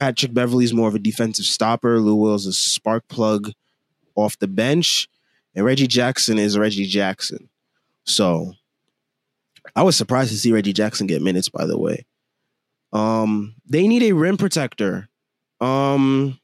Patrick 0.00 0.34
Beverley's 0.34 0.72
more 0.72 0.88
of 0.88 0.94
a 0.94 0.98
defensive 0.98 1.44
stopper. 1.44 2.00
Lou 2.00 2.16
Will's 2.16 2.46
a 2.46 2.52
spark 2.52 3.06
plug 3.08 3.52
off 4.14 4.38
the 4.38 4.48
bench, 4.48 5.08
and 5.54 5.64
Reggie 5.64 5.86
Jackson 5.86 6.38
is 6.38 6.58
Reggie 6.58 6.86
Jackson. 6.86 7.48
So 8.04 8.54
I 9.76 9.82
was 9.82 9.96
surprised 9.96 10.30
to 10.32 10.38
see 10.38 10.52
Reggie 10.52 10.72
Jackson 10.72 11.06
get 11.06 11.22
minutes. 11.22 11.48
By 11.48 11.66
the 11.66 11.78
way, 11.78 12.04
um, 12.92 13.54
they 13.66 13.86
need 13.86 14.02
a 14.02 14.12
rim 14.12 14.36
protector. 14.36 15.08
Um, 15.60 16.40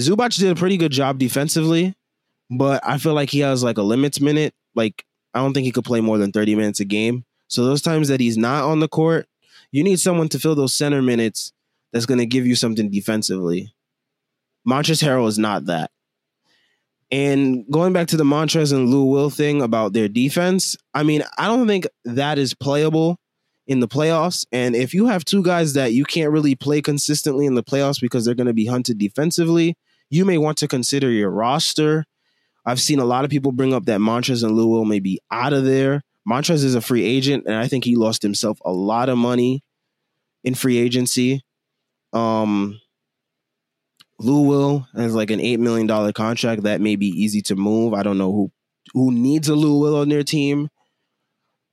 Zubac 0.00 0.38
did 0.38 0.50
a 0.50 0.54
pretty 0.54 0.78
good 0.78 0.92
job 0.92 1.18
defensively, 1.18 1.94
but 2.48 2.80
I 2.86 2.98
feel 2.98 3.12
like 3.12 3.28
he 3.30 3.40
has 3.40 3.62
like 3.62 3.76
a 3.76 3.82
limits 3.82 4.20
minute. 4.20 4.54
Like 4.74 5.04
I 5.34 5.40
don't 5.40 5.52
think 5.52 5.64
he 5.64 5.72
could 5.72 5.84
play 5.84 6.00
more 6.00 6.18
than 6.18 6.32
thirty 6.32 6.54
minutes 6.54 6.80
a 6.80 6.84
game. 6.84 7.24
So 7.48 7.64
those 7.64 7.82
times 7.82 8.08
that 8.08 8.20
he's 8.20 8.36
not 8.36 8.64
on 8.64 8.80
the 8.80 8.88
court, 8.88 9.26
you 9.72 9.82
need 9.82 10.00
someone 10.00 10.28
to 10.30 10.38
fill 10.38 10.54
those 10.54 10.74
center 10.74 11.02
minutes 11.02 11.52
that's 11.92 12.06
going 12.06 12.18
to 12.18 12.26
give 12.26 12.46
you 12.46 12.54
something 12.54 12.90
defensively. 12.90 13.72
Montrezl 14.68 15.02
Harrell 15.06 15.28
is 15.28 15.38
not 15.38 15.66
that. 15.66 15.90
And 17.10 17.64
going 17.70 17.94
back 17.94 18.08
to 18.08 18.18
the 18.18 18.24
Montrez 18.24 18.72
and 18.72 18.90
Lou 18.90 19.04
Will 19.04 19.30
thing 19.30 19.62
about 19.62 19.94
their 19.94 20.08
defense, 20.08 20.76
I 20.92 21.02
mean, 21.02 21.22
I 21.38 21.46
don't 21.46 21.66
think 21.66 21.86
that 22.04 22.38
is 22.38 22.52
playable 22.52 23.18
in 23.66 23.80
the 23.80 23.88
playoffs. 23.88 24.46
And 24.52 24.76
if 24.76 24.92
you 24.92 25.06
have 25.06 25.24
two 25.24 25.42
guys 25.42 25.72
that 25.72 25.92
you 25.94 26.04
can't 26.04 26.32
really 26.32 26.54
play 26.54 26.82
consistently 26.82 27.46
in 27.46 27.54
the 27.54 27.62
playoffs 27.62 28.00
because 28.00 28.26
they're 28.26 28.34
going 28.34 28.46
to 28.46 28.52
be 28.52 28.66
hunted 28.66 28.98
defensively, 28.98 29.74
you 30.10 30.26
may 30.26 30.36
want 30.36 30.58
to 30.58 30.68
consider 30.68 31.10
your 31.10 31.30
roster. 31.30 32.04
I've 32.68 32.82
seen 32.82 32.98
a 32.98 33.04
lot 33.06 33.24
of 33.24 33.30
people 33.30 33.50
bring 33.50 33.72
up 33.72 33.86
that 33.86 33.98
Montrez 33.98 34.44
and 34.44 34.54
Lou 34.54 34.66
Will 34.66 34.84
may 34.84 35.00
be 35.00 35.18
out 35.30 35.54
of 35.54 35.64
there. 35.64 36.02
Montrez 36.28 36.64
is 36.64 36.74
a 36.74 36.82
free 36.82 37.02
agent, 37.02 37.44
and 37.46 37.54
I 37.54 37.66
think 37.66 37.82
he 37.82 37.96
lost 37.96 38.22
himself 38.22 38.58
a 38.62 38.70
lot 38.70 39.08
of 39.08 39.16
money 39.16 39.64
in 40.44 40.54
free 40.54 40.76
agency. 40.76 41.40
Um, 42.12 42.78
Lou 44.18 44.42
Will 44.42 44.86
has 44.94 45.14
like 45.14 45.30
an 45.30 45.40
eight 45.40 45.60
million 45.60 45.86
dollar 45.86 46.12
contract 46.12 46.64
that 46.64 46.82
may 46.82 46.94
be 46.96 47.06
easy 47.06 47.40
to 47.42 47.56
move. 47.56 47.94
I 47.94 48.02
don't 48.02 48.18
know 48.18 48.32
who 48.32 48.52
who 48.92 49.12
needs 49.12 49.48
a 49.48 49.54
Lou 49.54 49.80
Will 49.80 49.96
on 49.96 50.10
their 50.10 50.22
team, 50.22 50.68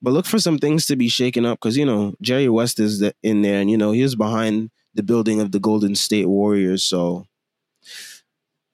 but 0.02 0.12
look 0.12 0.26
for 0.26 0.40
some 0.40 0.60
things 0.60 0.86
to 0.86 0.96
be 0.96 1.10
shaken 1.10 1.46
up 1.46 1.60
because 1.60 1.76
you 1.76 1.86
know 1.86 2.14
Jerry 2.22 2.48
West 2.48 2.80
is 2.80 3.04
in 3.22 3.42
there, 3.42 3.60
and 3.60 3.70
you 3.70 3.78
know 3.78 3.92
he 3.92 4.02
is 4.02 4.16
behind 4.16 4.72
the 4.94 5.04
building 5.04 5.42
of 5.42 5.52
the 5.52 5.60
Golden 5.60 5.94
State 5.94 6.30
Warriors, 6.30 6.86
so 6.86 7.26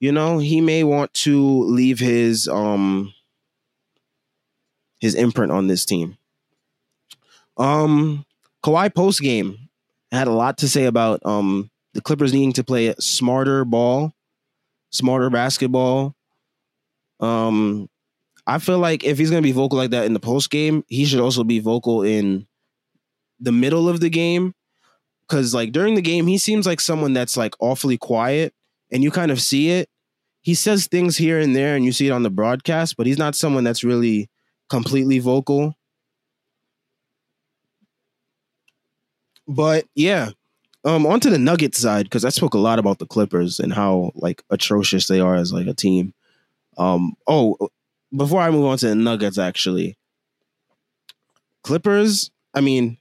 you 0.01 0.11
know 0.11 0.39
he 0.39 0.59
may 0.59 0.83
want 0.83 1.13
to 1.13 1.63
leave 1.63 1.99
his 1.99 2.47
um 2.49 3.13
his 4.99 5.15
imprint 5.15 5.51
on 5.51 5.67
this 5.67 5.85
team. 5.85 6.17
Um, 7.57 8.25
Kawhi 8.63 8.93
post 8.93 9.21
game 9.21 9.69
had 10.11 10.27
a 10.27 10.31
lot 10.31 10.57
to 10.59 10.67
say 10.67 10.85
about 10.85 11.25
um, 11.25 11.69
the 11.93 12.01
Clippers 12.01 12.33
needing 12.33 12.53
to 12.53 12.63
play 12.63 12.93
smarter 12.99 13.63
ball, 13.63 14.13
smarter 14.89 15.29
basketball. 15.29 16.15
Um, 17.19 17.87
I 18.47 18.57
feel 18.57 18.79
like 18.79 19.03
if 19.03 19.17
he's 19.17 19.29
going 19.29 19.41
to 19.41 19.47
be 19.47 19.53
vocal 19.53 19.77
like 19.77 19.91
that 19.91 20.05
in 20.05 20.13
the 20.13 20.19
post 20.19 20.49
game, 20.49 20.83
he 20.87 21.05
should 21.05 21.19
also 21.19 21.43
be 21.43 21.59
vocal 21.59 22.03
in 22.03 22.47
the 23.39 23.51
middle 23.51 23.87
of 23.87 23.99
the 23.99 24.09
game. 24.09 24.53
Cause 25.29 25.53
like 25.53 25.71
during 25.71 25.95
the 25.95 26.01
game, 26.01 26.27
he 26.27 26.37
seems 26.37 26.65
like 26.67 26.81
someone 26.81 27.13
that's 27.13 27.37
like 27.37 27.55
awfully 27.59 27.97
quiet 27.97 28.53
and 28.91 29.03
you 29.03 29.11
kind 29.11 29.31
of 29.31 29.41
see 29.41 29.69
it. 29.71 29.89
He 30.41 30.55
says 30.55 30.87
things 30.87 31.17
here 31.17 31.39
and 31.39 31.55
there 31.55 31.75
and 31.75 31.85
you 31.85 31.91
see 31.91 32.07
it 32.07 32.11
on 32.11 32.23
the 32.23 32.29
broadcast, 32.29 32.97
but 32.97 33.05
he's 33.05 33.17
not 33.17 33.35
someone 33.35 33.63
that's 33.63 33.83
really 33.83 34.29
completely 34.69 35.19
vocal. 35.19 35.75
But 39.47 39.85
yeah, 39.95 40.31
um, 40.83 41.05
onto 41.05 41.29
the 41.29 41.37
Nuggets 41.37 41.79
side 41.79 42.05
because 42.05 42.25
I 42.25 42.29
spoke 42.29 42.53
a 42.53 42.59
lot 42.59 42.79
about 42.79 42.99
the 42.99 43.05
Clippers 43.05 43.59
and 43.59 43.73
how 43.73 44.11
like 44.15 44.43
atrocious 44.49 45.07
they 45.07 45.19
are 45.19 45.35
as 45.35 45.53
like 45.53 45.67
a 45.67 45.73
team. 45.73 46.13
Um, 46.77 47.15
oh, 47.27 47.57
before 48.15 48.41
I 48.41 48.49
move 48.49 48.65
on 48.65 48.77
to 48.79 48.87
the 48.87 48.95
Nuggets, 48.95 49.37
actually, 49.37 49.97
Clippers. 51.63 52.31
I 52.53 52.61
mean, 52.61 52.97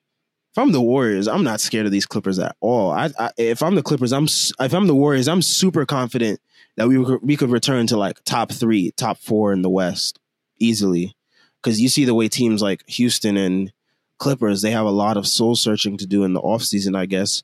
if 0.52 0.58
I'm 0.58 0.72
the 0.72 0.80
Warriors, 0.80 1.28
I'm 1.28 1.44
not 1.44 1.60
scared 1.60 1.86
of 1.86 1.92
these 1.92 2.06
Clippers 2.06 2.38
at 2.38 2.56
all. 2.60 2.90
I, 2.90 3.10
I 3.18 3.30
if 3.36 3.62
I'm 3.62 3.76
the 3.76 3.82
Clippers, 3.82 4.12
I'm 4.12 4.24
if 4.24 4.74
I'm 4.74 4.86
the 4.86 4.94
Warriors, 4.94 5.28
I'm 5.28 5.42
super 5.42 5.86
confident 5.86 6.40
that 6.76 6.88
we 6.88 6.98
we 6.98 7.36
could 7.36 7.50
return 7.50 7.86
to 7.88 7.96
like 7.96 8.22
top 8.24 8.50
three, 8.50 8.90
top 8.92 9.18
four 9.18 9.52
in 9.52 9.62
the 9.62 9.70
West 9.70 10.18
easily. 10.58 11.14
Because 11.62 11.80
you 11.80 11.88
see 11.88 12.04
the 12.04 12.14
way 12.14 12.28
teams 12.28 12.62
like 12.62 12.88
Houston 12.88 13.36
and 13.36 13.72
Clippers, 14.18 14.62
they 14.62 14.70
have 14.70 14.86
a 14.86 14.90
lot 14.90 15.16
of 15.16 15.26
soul 15.26 15.54
searching 15.54 15.96
to 15.98 16.06
do 16.06 16.24
in 16.24 16.32
the 16.32 16.40
offseason, 16.40 16.96
I 16.96 17.06
guess. 17.06 17.42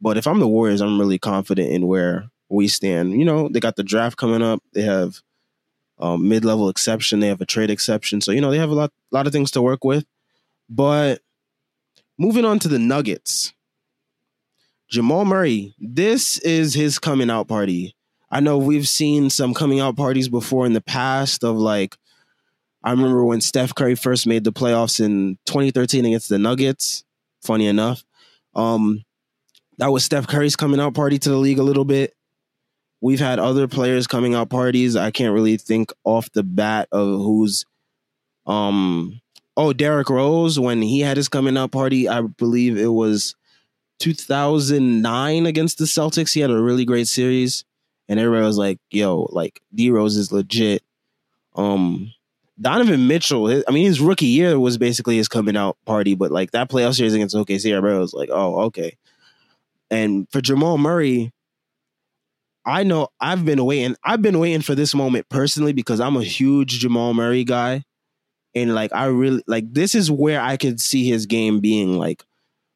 But 0.00 0.16
if 0.16 0.26
I'm 0.26 0.40
the 0.40 0.48
Warriors, 0.48 0.80
I'm 0.80 0.98
really 0.98 1.18
confident 1.18 1.70
in 1.70 1.86
where 1.86 2.30
we 2.48 2.66
stand. 2.66 3.12
You 3.12 3.24
know, 3.24 3.48
they 3.48 3.60
got 3.60 3.76
the 3.76 3.82
draft 3.82 4.16
coming 4.16 4.42
up. 4.42 4.62
They 4.72 4.82
have 4.82 5.20
um, 5.98 6.28
mid 6.28 6.44
level 6.44 6.68
exception. 6.68 7.20
They 7.20 7.28
have 7.28 7.40
a 7.40 7.46
trade 7.46 7.70
exception. 7.70 8.20
So, 8.20 8.32
you 8.32 8.40
know, 8.40 8.50
they 8.50 8.58
have 8.58 8.70
a 8.70 8.74
lot, 8.74 8.92
lot 9.10 9.26
of 9.26 9.32
things 9.32 9.50
to 9.52 9.62
work 9.62 9.84
with. 9.84 10.06
But 10.70 11.20
moving 12.18 12.44
on 12.44 12.58
to 12.60 12.68
the 12.68 12.78
Nuggets, 12.78 13.52
Jamal 14.90 15.24
Murray, 15.24 15.74
this 15.78 16.38
is 16.38 16.74
his 16.74 16.98
coming 16.98 17.30
out 17.30 17.46
party. 17.46 17.94
I 18.30 18.40
know 18.40 18.58
we've 18.58 18.88
seen 18.88 19.30
some 19.30 19.54
coming 19.54 19.80
out 19.80 19.96
parties 19.96 20.28
before 20.28 20.66
in 20.66 20.72
the 20.72 20.80
past 20.80 21.44
of 21.44 21.56
like 21.56 21.96
I 22.82 22.90
remember 22.90 23.24
when 23.24 23.40
Steph 23.40 23.74
Curry 23.74 23.94
first 23.94 24.26
made 24.26 24.44
the 24.44 24.52
playoffs 24.52 25.04
in 25.04 25.38
2013 25.46 26.04
against 26.04 26.28
the 26.28 26.38
Nuggets. 26.38 27.04
Funny 27.42 27.66
enough, 27.66 28.04
um, 28.54 29.04
that 29.78 29.92
was 29.92 30.04
Steph 30.04 30.26
Curry's 30.26 30.56
coming 30.56 30.80
out 30.80 30.94
party 30.94 31.18
to 31.18 31.28
the 31.28 31.36
league 31.36 31.58
a 31.58 31.62
little 31.62 31.84
bit. 31.84 32.14
We've 33.00 33.20
had 33.20 33.38
other 33.38 33.68
players 33.68 34.06
coming 34.06 34.34
out 34.34 34.50
parties. 34.50 34.96
I 34.96 35.10
can't 35.10 35.34
really 35.34 35.56
think 35.56 35.92
off 36.04 36.30
the 36.32 36.42
bat 36.42 36.88
of 36.90 37.06
who's. 37.20 37.64
Um, 38.46 39.20
oh, 39.58 39.72
Derrick 39.72 40.08
Rose 40.08 40.58
when 40.58 40.80
he 40.80 41.00
had 41.00 41.16
his 41.16 41.28
coming 41.28 41.58
out 41.58 41.72
party, 41.72 42.08
I 42.08 42.22
believe 42.22 42.78
it 42.78 42.92
was 42.92 43.34
2009 43.98 45.46
against 45.46 45.78
the 45.78 45.84
Celtics. 45.84 46.32
He 46.32 46.40
had 46.40 46.50
a 46.50 46.62
really 46.62 46.84
great 46.84 47.08
series, 47.08 47.64
and 48.08 48.20
everybody 48.20 48.46
was 48.46 48.56
like, 48.56 48.78
"Yo, 48.90 49.28
like 49.32 49.60
D 49.74 49.90
Rose 49.90 50.16
is 50.16 50.32
legit." 50.32 50.82
Um, 51.56 52.12
Donovan 52.60 53.08
Mitchell, 53.08 53.48
I 53.66 53.70
mean, 53.72 53.84
his 53.84 54.00
rookie 54.00 54.26
year 54.26 54.58
was 54.60 54.78
basically 54.78 55.16
his 55.16 55.28
coming 55.28 55.56
out 55.56 55.76
party, 55.84 56.14
but 56.14 56.30
like 56.30 56.52
that 56.52 56.70
playoff 56.70 56.94
series 56.96 57.14
against 57.14 57.34
OKC, 57.34 57.72
everybody 57.72 57.98
was 57.98 58.14
like, 58.14 58.30
"Oh, 58.32 58.60
okay." 58.66 58.96
And 59.90 60.28
for 60.30 60.40
Jamal 60.40 60.78
Murray, 60.78 61.32
I 62.64 62.84
know 62.84 63.08
I've 63.20 63.44
been 63.44 63.64
waiting. 63.64 63.96
I've 64.04 64.22
been 64.22 64.38
waiting 64.38 64.62
for 64.62 64.76
this 64.76 64.94
moment 64.94 65.28
personally 65.28 65.72
because 65.72 65.98
I'm 65.98 66.16
a 66.16 66.22
huge 66.22 66.78
Jamal 66.78 67.12
Murray 67.12 67.42
guy. 67.42 67.82
And 68.54 68.74
like 68.74 68.92
I 68.94 69.06
really 69.06 69.42
like 69.46 69.72
this 69.72 69.94
is 69.94 70.10
where 70.10 70.40
I 70.40 70.56
could 70.56 70.80
see 70.80 71.08
his 71.08 71.26
game 71.26 71.60
being 71.60 71.98
like 71.98 72.24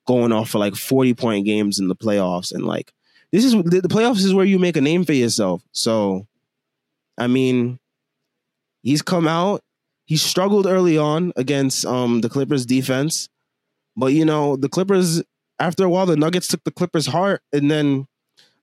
going 0.06 0.32
off 0.32 0.50
for 0.50 0.58
like 0.58 0.74
40 0.74 1.14
point 1.14 1.46
games 1.46 1.78
in 1.78 1.88
the 1.88 1.96
playoffs. 1.96 2.52
And 2.52 2.64
like 2.64 2.92
this 3.32 3.44
is 3.44 3.52
the 3.52 3.88
playoffs 3.88 4.18
is 4.18 4.34
where 4.34 4.44
you 4.44 4.58
make 4.58 4.76
a 4.76 4.80
name 4.80 5.04
for 5.04 5.12
yourself. 5.12 5.62
So 5.72 6.26
I 7.18 7.26
mean, 7.26 7.78
he's 8.82 9.02
come 9.02 9.26
out. 9.26 9.62
He 10.04 10.16
struggled 10.16 10.66
early 10.66 10.98
on 10.98 11.32
against 11.36 11.86
um 11.86 12.20
the 12.20 12.28
Clippers 12.28 12.66
defense. 12.66 13.28
But 13.96 14.12
you 14.12 14.24
know, 14.24 14.56
the 14.56 14.68
Clippers 14.68 15.22
after 15.58 15.84
a 15.84 15.88
while 15.88 16.06
the 16.06 16.16
Nuggets 16.16 16.48
took 16.48 16.64
the 16.64 16.70
Clippers 16.70 17.06
heart 17.06 17.42
and 17.52 17.70
then 17.70 18.06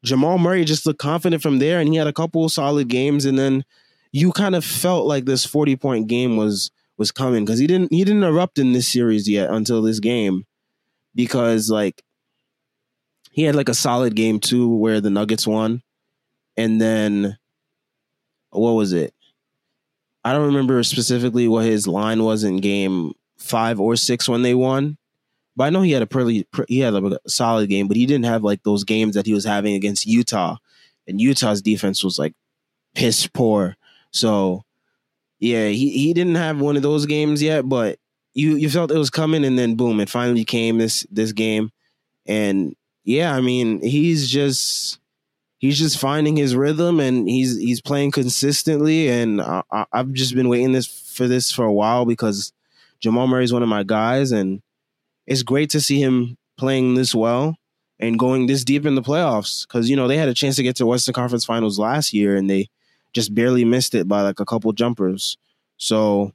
Jamal 0.03 0.37
Murray 0.37 0.63
just 0.63 0.85
looked 0.85 0.99
confident 0.99 1.41
from 1.41 1.59
there, 1.59 1.79
and 1.79 1.89
he 1.89 1.97
had 1.97 2.07
a 2.07 2.13
couple 2.13 2.47
solid 2.49 2.87
games, 2.87 3.25
and 3.25 3.37
then 3.37 3.65
you 4.11 4.31
kind 4.31 4.55
of 4.55 4.63
felt 4.63 5.05
like 5.05 5.25
this 5.25 5.45
forty 5.45 5.75
point 5.75 6.07
game 6.07 6.37
was 6.37 6.71
was 6.99 7.11
coming 7.11 7.45
because 7.45 7.57
he 7.57 7.65
didn't 7.65 7.91
he 7.91 8.03
didn't 8.03 8.23
erupt 8.23 8.59
in 8.59 8.73
this 8.73 8.87
series 8.87 9.27
yet 9.27 9.49
until 9.49 9.81
this 9.81 9.99
game 9.99 10.45
because 11.15 11.71
like 11.71 12.03
he 13.31 13.43
had 13.43 13.55
like 13.55 13.69
a 13.69 13.73
solid 13.73 14.15
game 14.15 14.39
too 14.39 14.75
where 14.75 14.99
the 14.99 15.09
Nuggets 15.09 15.47
won, 15.47 15.81
and 16.57 16.79
then 16.79 17.37
what 18.49 18.73
was 18.73 18.91
it? 18.91 19.13
I 20.25 20.33
don't 20.33 20.47
remember 20.47 20.83
specifically 20.83 21.47
what 21.47 21.65
his 21.65 21.87
line 21.87 22.23
was 22.23 22.43
in 22.43 22.57
game 22.57 23.13
five 23.37 23.79
or 23.79 23.95
six 23.95 24.27
when 24.27 24.41
they 24.41 24.53
won, 24.53 24.97
but 25.55 25.63
I 25.63 25.69
know 25.69 25.81
he 25.81 25.93
had 25.93 26.01
a 26.01 26.07
pretty 26.07 26.45
he 26.67 26.79
had 26.79 26.93
a 26.93 27.19
solid 27.27 27.69
game, 27.69 27.87
but 27.87 27.95
he 27.95 28.05
didn't 28.05 28.25
have 28.25 28.43
like 28.43 28.63
those 28.63 28.83
games 28.83 29.15
that 29.15 29.25
he 29.25 29.33
was 29.33 29.45
having 29.45 29.73
against 29.73 30.05
Utah, 30.05 30.57
and 31.07 31.21
Utah's 31.21 31.61
defense 31.61 32.03
was 32.03 32.19
like 32.19 32.33
piss 32.93 33.25
poor. 33.27 33.77
So 34.11 34.65
yeah, 35.39 35.67
he 35.67 35.89
he 35.89 36.13
didn't 36.13 36.35
have 36.35 36.59
one 36.59 36.75
of 36.75 36.83
those 36.83 37.05
games 37.05 37.41
yet, 37.41 37.67
but 37.67 37.97
you 38.33 38.55
you 38.55 38.69
felt 38.69 38.91
it 38.91 38.97
was 38.97 39.09
coming, 39.09 39.45
and 39.45 39.57
then 39.57 39.75
boom, 39.75 39.99
it 39.99 40.09
finally 40.09 40.45
came 40.45 40.77
this 40.77 41.05
this 41.11 41.31
game, 41.31 41.71
and 42.25 42.75
yeah, 43.03 43.33
I 43.35 43.41
mean 43.41 43.81
he's 43.81 44.29
just 44.29 44.99
he's 45.59 45.77
just 45.77 45.99
finding 45.99 46.35
his 46.35 46.55
rhythm 46.55 46.99
and 46.99 47.29
he's 47.29 47.57
he's 47.57 47.81
playing 47.81 48.11
consistently. 48.11 49.09
And 49.09 49.41
I, 49.41 49.85
have 49.93 50.11
just 50.13 50.33
been 50.33 50.49
waiting 50.49 50.71
this 50.71 50.87
for 50.87 51.27
this 51.27 51.51
for 51.51 51.65
a 51.65 51.73
while 51.73 52.05
because 52.05 52.51
Jamal 52.99 53.27
Murray 53.27 53.43
is 53.43 53.53
one 53.53 53.63
of 53.63 53.69
my 53.69 53.83
guys 53.83 54.31
and 54.31 54.61
it's 55.27 55.43
great 55.43 55.69
to 55.71 55.81
see 55.81 56.01
him 56.01 56.37
playing 56.57 56.95
this 56.95 57.13
well 57.13 57.57
and 57.99 58.17
going 58.17 58.47
this 58.47 58.63
deep 58.63 58.85
in 58.85 58.95
the 58.95 59.01
playoffs 59.01 59.67
because 59.67 59.89
you 59.89 59.95
know 59.95 60.07
they 60.07 60.17
had 60.17 60.29
a 60.29 60.33
chance 60.33 60.55
to 60.55 60.63
get 60.63 60.75
to 60.77 60.85
Western 60.85 61.13
Conference 61.13 61.45
Finals 61.45 61.77
last 61.77 62.13
year 62.13 62.35
and 62.35 62.49
they 62.49 62.69
just 63.13 63.33
barely 63.33 63.65
missed 63.65 63.95
it 63.95 64.07
by 64.07 64.21
like 64.21 64.39
a 64.39 64.45
couple 64.45 64.71
jumpers. 64.73 65.37
So, 65.77 66.33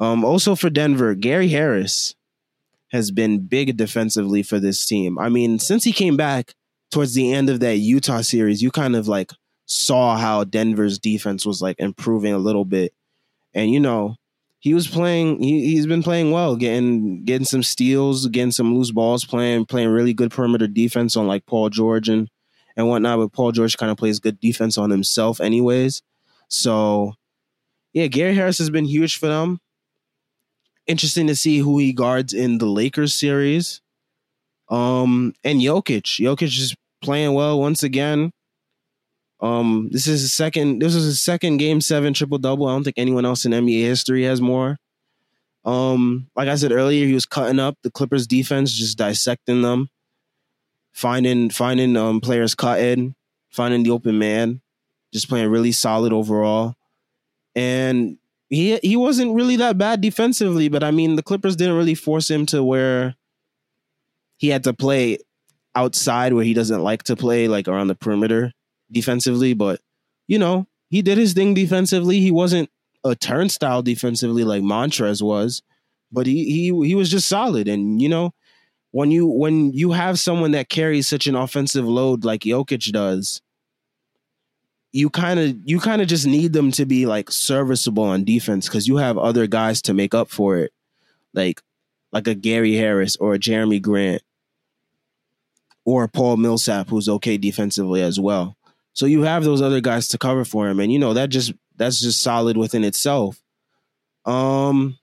um, 0.00 0.24
also 0.24 0.54
for 0.54 0.70
Denver, 0.70 1.14
Gary 1.14 1.48
Harris 1.48 2.14
has 2.88 3.10
been 3.10 3.46
big 3.46 3.76
defensively 3.76 4.42
for 4.42 4.58
this 4.58 4.84
team. 4.86 5.18
I 5.18 5.28
mean, 5.28 5.58
since 5.58 5.84
he 5.84 5.92
came 5.92 6.16
back 6.16 6.54
towards 6.90 7.14
the 7.14 7.32
end 7.32 7.50
of 7.50 7.60
that 7.60 7.78
Utah 7.78 8.22
series, 8.22 8.62
you 8.62 8.70
kind 8.70 8.96
of 8.96 9.08
like 9.08 9.32
saw 9.66 10.16
how 10.16 10.44
Denver's 10.44 10.98
defense 10.98 11.44
was 11.44 11.60
like 11.60 11.76
improving 11.78 12.32
a 12.32 12.38
little 12.38 12.64
bit. 12.64 12.92
And 13.54 13.70
you 13.70 13.80
know, 13.80 14.16
he 14.60 14.74
was 14.74 14.88
playing. 14.88 15.42
He 15.42 15.66
he's 15.66 15.86
been 15.86 16.02
playing 16.02 16.30
well, 16.30 16.56
getting 16.56 17.24
getting 17.24 17.44
some 17.44 17.62
steals, 17.62 18.26
getting 18.28 18.52
some 18.52 18.74
loose 18.74 18.90
balls, 18.90 19.24
playing 19.24 19.66
playing 19.66 19.88
really 19.88 20.14
good 20.14 20.30
perimeter 20.30 20.66
defense 20.66 21.16
on 21.16 21.26
like 21.26 21.46
Paul 21.46 21.70
George 21.70 22.08
and 22.08 22.28
and 22.78 22.88
whatnot. 22.88 23.18
But 23.18 23.32
Paul 23.34 23.52
George 23.52 23.76
kind 23.76 23.92
of 23.92 23.98
plays 23.98 24.20
good 24.20 24.40
defense 24.40 24.78
on 24.78 24.88
himself, 24.88 25.40
anyways. 25.40 26.00
So 26.48 27.12
yeah, 27.92 28.06
Gary 28.06 28.34
Harris 28.34 28.56
has 28.58 28.70
been 28.70 28.86
huge 28.86 29.18
for 29.18 29.26
them. 29.26 29.58
Interesting 30.86 31.26
to 31.26 31.36
see 31.36 31.58
who 31.58 31.76
he 31.76 31.92
guards 31.92 32.32
in 32.32 32.56
the 32.56 32.66
Lakers 32.66 33.12
series. 33.12 33.82
Um 34.70 35.34
and 35.44 35.60
Jokic. 35.60 36.20
Jokic 36.24 36.58
is 36.58 36.74
playing 37.02 37.34
well 37.34 37.60
once 37.60 37.82
again. 37.82 38.30
Um, 39.40 39.88
this 39.92 40.06
is 40.08 40.22
his 40.22 40.34
second. 40.34 40.80
This 40.80 40.94
was 40.94 41.04
his 41.04 41.22
second 41.22 41.58
game 41.58 41.80
seven 41.80 42.12
triple 42.12 42.38
double. 42.38 42.66
I 42.66 42.72
don't 42.72 42.82
think 42.82 42.98
anyone 42.98 43.24
else 43.24 43.44
in 43.44 43.52
NBA 43.52 43.82
history 43.82 44.24
has 44.24 44.40
more. 44.40 44.78
Um, 45.64 46.28
like 46.34 46.48
I 46.48 46.56
said 46.56 46.72
earlier, 46.72 47.06
he 47.06 47.12
was 47.12 47.26
cutting 47.26 47.60
up 47.60 47.76
the 47.82 47.90
Clippers 47.90 48.26
defense, 48.26 48.72
just 48.72 48.98
dissecting 48.98 49.62
them, 49.62 49.90
finding 50.98 51.48
finding 51.48 51.96
um 51.96 52.20
players 52.20 52.56
cutting, 52.56 53.14
finding 53.50 53.84
the 53.84 53.90
open 53.90 54.18
man, 54.18 54.60
just 55.12 55.28
playing 55.28 55.48
really 55.48 55.70
solid 55.70 56.12
overall. 56.12 56.74
And 57.54 58.18
he 58.50 58.78
he 58.78 58.96
wasn't 58.96 59.34
really 59.34 59.56
that 59.56 59.78
bad 59.78 60.00
defensively, 60.00 60.68
but 60.68 60.82
I 60.82 60.90
mean 60.90 61.14
the 61.14 61.22
Clippers 61.22 61.54
didn't 61.54 61.76
really 61.76 61.94
force 61.94 62.28
him 62.28 62.46
to 62.46 62.64
where 62.64 63.14
he 64.38 64.48
had 64.48 64.64
to 64.64 64.72
play 64.72 65.18
outside 65.76 66.32
where 66.32 66.44
he 66.44 66.54
doesn't 66.54 66.82
like 66.82 67.04
to 67.04 67.14
play, 67.14 67.46
like 67.46 67.68
around 67.68 67.86
the 67.86 67.94
perimeter 67.94 68.52
defensively, 68.90 69.54
but 69.54 69.80
you 70.26 70.38
know, 70.38 70.66
he 70.90 71.00
did 71.02 71.16
his 71.16 71.32
thing 71.32 71.54
defensively. 71.54 72.18
He 72.18 72.32
wasn't 72.32 72.70
a 73.04 73.14
turnstile 73.14 73.82
defensively 73.82 74.42
like 74.42 74.62
Montrez 74.62 75.22
was, 75.22 75.62
but 76.10 76.26
he 76.26 76.44
he 76.46 76.86
he 76.88 76.96
was 76.96 77.08
just 77.08 77.28
solid. 77.28 77.68
And 77.68 78.02
you 78.02 78.08
know, 78.08 78.34
when 78.90 79.10
you 79.10 79.26
when 79.26 79.72
you 79.72 79.92
have 79.92 80.18
someone 80.18 80.52
that 80.52 80.68
carries 80.68 81.06
such 81.06 81.26
an 81.26 81.34
offensive 81.34 81.86
load 81.86 82.24
like 82.24 82.42
Jokic 82.42 82.90
does, 82.92 83.42
you 84.92 85.10
kind 85.10 85.38
of 85.38 85.56
you 85.64 85.78
kind 85.80 86.00
of 86.00 86.08
just 86.08 86.26
need 86.26 86.52
them 86.52 86.70
to 86.72 86.86
be 86.86 87.06
like 87.06 87.30
serviceable 87.30 88.04
on 88.04 88.24
defense 88.24 88.68
because 88.68 88.88
you 88.88 88.96
have 88.96 89.18
other 89.18 89.46
guys 89.46 89.82
to 89.82 89.94
make 89.94 90.14
up 90.14 90.30
for 90.30 90.56
it, 90.56 90.72
like 91.34 91.62
like 92.12 92.26
a 92.26 92.34
Gary 92.34 92.74
Harris 92.74 93.16
or 93.16 93.34
a 93.34 93.38
Jerami 93.38 93.82
Grant 93.82 94.22
or 95.84 96.08
Paul 96.08 96.38
Millsap 96.38 96.88
who's 96.88 97.08
okay 97.08 97.36
defensively 97.36 98.02
as 98.02 98.18
well. 98.18 98.56
So 98.94 99.06
you 99.06 99.22
have 99.22 99.44
those 99.44 99.62
other 99.62 99.80
guys 99.80 100.08
to 100.08 100.18
cover 100.18 100.44
for 100.44 100.68
him, 100.68 100.80
and 100.80 100.90
you 100.90 100.98
know 100.98 101.12
that 101.14 101.28
just 101.28 101.52
that's 101.76 102.00
just 102.00 102.22
solid 102.22 102.56
within 102.56 102.84
itself. 102.84 103.40
Um, 104.24 104.98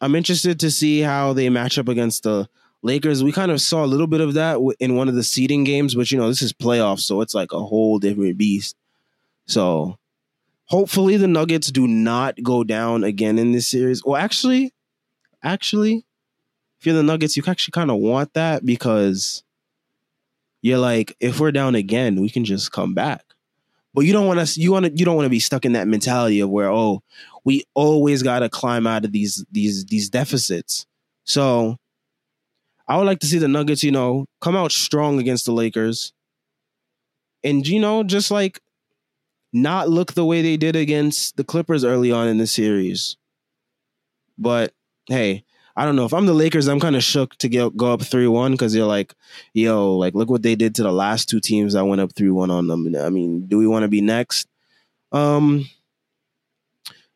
I'm 0.00 0.14
interested 0.14 0.58
to 0.60 0.70
see 0.70 1.00
how 1.00 1.32
they 1.32 1.48
match 1.50 1.78
up 1.78 1.88
against 1.88 2.22
the 2.22 2.48
Lakers. 2.82 3.22
We 3.22 3.32
kind 3.32 3.50
of 3.50 3.60
saw 3.60 3.84
a 3.84 3.86
little 3.86 4.06
bit 4.06 4.20
of 4.20 4.34
that 4.34 4.58
in 4.78 4.96
one 4.96 5.08
of 5.08 5.14
the 5.14 5.22
seeding 5.22 5.64
games, 5.64 5.94
but 5.94 6.10
you 6.10 6.18
know 6.18 6.28
this 6.28 6.42
is 6.42 6.52
playoffs, 6.52 7.00
so 7.00 7.20
it's 7.20 7.34
like 7.34 7.52
a 7.52 7.58
whole 7.58 7.98
different 7.98 8.38
beast. 8.38 8.76
So 9.46 9.98
hopefully 10.66 11.16
the 11.16 11.28
Nuggets 11.28 11.70
do 11.70 11.86
not 11.86 12.42
go 12.42 12.64
down 12.64 13.04
again 13.04 13.38
in 13.38 13.52
this 13.52 13.68
series. 13.68 14.04
Well, 14.04 14.16
actually, 14.16 14.72
actually, 15.42 16.04
if 16.78 16.86
you're 16.86 16.94
the 16.94 17.02
Nuggets, 17.02 17.36
you 17.36 17.42
actually 17.46 17.72
kind 17.72 17.90
of 17.90 17.98
want 17.98 18.32
that 18.34 18.64
because 18.64 19.42
you're 20.62 20.78
like, 20.78 21.16
if 21.20 21.40
we're 21.40 21.52
down 21.52 21.74
again, 21.74 22.20
we 22.20 22.30
can 22.30 22.44
just 22.44 22.72
come 22.72 22.94
back. 22.94 23.24
But 23.92 24.02
you 24.02 24.12
don't 24.12 24.26
want 24.26 24.46
to. 24.46 24.60
You 24.60 24.70
want 24.72 24.86
to. 24.86 24.92
You 24.92 25.04
don't 25.04 25.16
want 25.16 25.26
to 25.26 25.30
be 25.30 25.40
stuck 25.40 25.64
in 25.64 25.72
that 25.72 25.88
mentality 25.88 26.38
of 26.38 26.48
where 26.48 26.70
oh, 26.70 27.02
we 27.44 27.64
always 27.74 28.22
got 28.22 28.38
to 28.38 28.48
climb 28.48 28.86
out 28.86 29.04
of 29.04 29.10
these 29.10 29.44
these 29.50 29.84
these 29.86 30.08
deficits. 30.08 30.86
So, 31.24 31.76
I 32.90 32.96
would 32.96 33.06
like 33.06 33.20
to 33.20 33.26
see 33.28 33.38
the 33.38 33.46
Nuggets, 33.46 33.84
you 33.84 33.92
know, 33.92 34.26
come 34.40 34.56
out 34.56 34.72
strong 34.72 35.20
against 35.20 35.46
the 35.46 35.52
Lakers, 35.52 36.12
and 37.44 37.64
you 37.64 37.78
know, 37.78 38.02
just 38.02 38.32
like 38.32 38.58
not 39.52 39.88
look 39.88 40.14
the 40.14 40.24
way 40.24 40.42
they 40.42 40.56
did 40.56 40.74
against 40.74 41.36
the 41.36 41.44
Clippers 41.44 41.84
early 41.84 42.10
on 42.10 42.26
in 42.26 42.38
the 42.38 42.48
series. 42.48 43.16
But 44.36 44.72
hey, 45.06 45.44
I 45.76 45.84
don't 45.84 45.94
know. 45.94 46.04
If 46.04 46.12
I'm 46.12 46.26
the 46.26 46.34
Lakers, 46.34 46.66
I'm 46.66 46.80
kind 46.80 46.96
of 46.96 47.04
shook 47.04 47.36
to 47.36 47.48
get, 47.48 47.76
go 47.76 47.92
up 47.92 48.02
3 48.02 48.26
1 48.26 48.52
because 48.52 48.74
you're 48.74 48.86
like, 48.86 49.14
yo, 49.54 49.96
like, 49.96 50.14
look 50.14 50.28
what 50.28 50.42
they 50.42 50.56
did 50.56 50.74
to 50.74 50.82
the 50.82 50.92
last 50.92 51.28
two 51.28 51.38
teams 51.38 51.74
that 51.74 51.84
went 51.84 52.00
up 52.00 52.12
3 52.16 52.28
1 52.30 52.50
on 52.50 52.66
them. 52.66 52.92
I 52.96 53.08
mean, 53.08 53.46
do 53.46 53.56
we 53.56 53.68
want 53.68 53.84
to 53.84 53.88
be 53.88 54.00
next? 54.00 54.48
Um, 55.12 55.70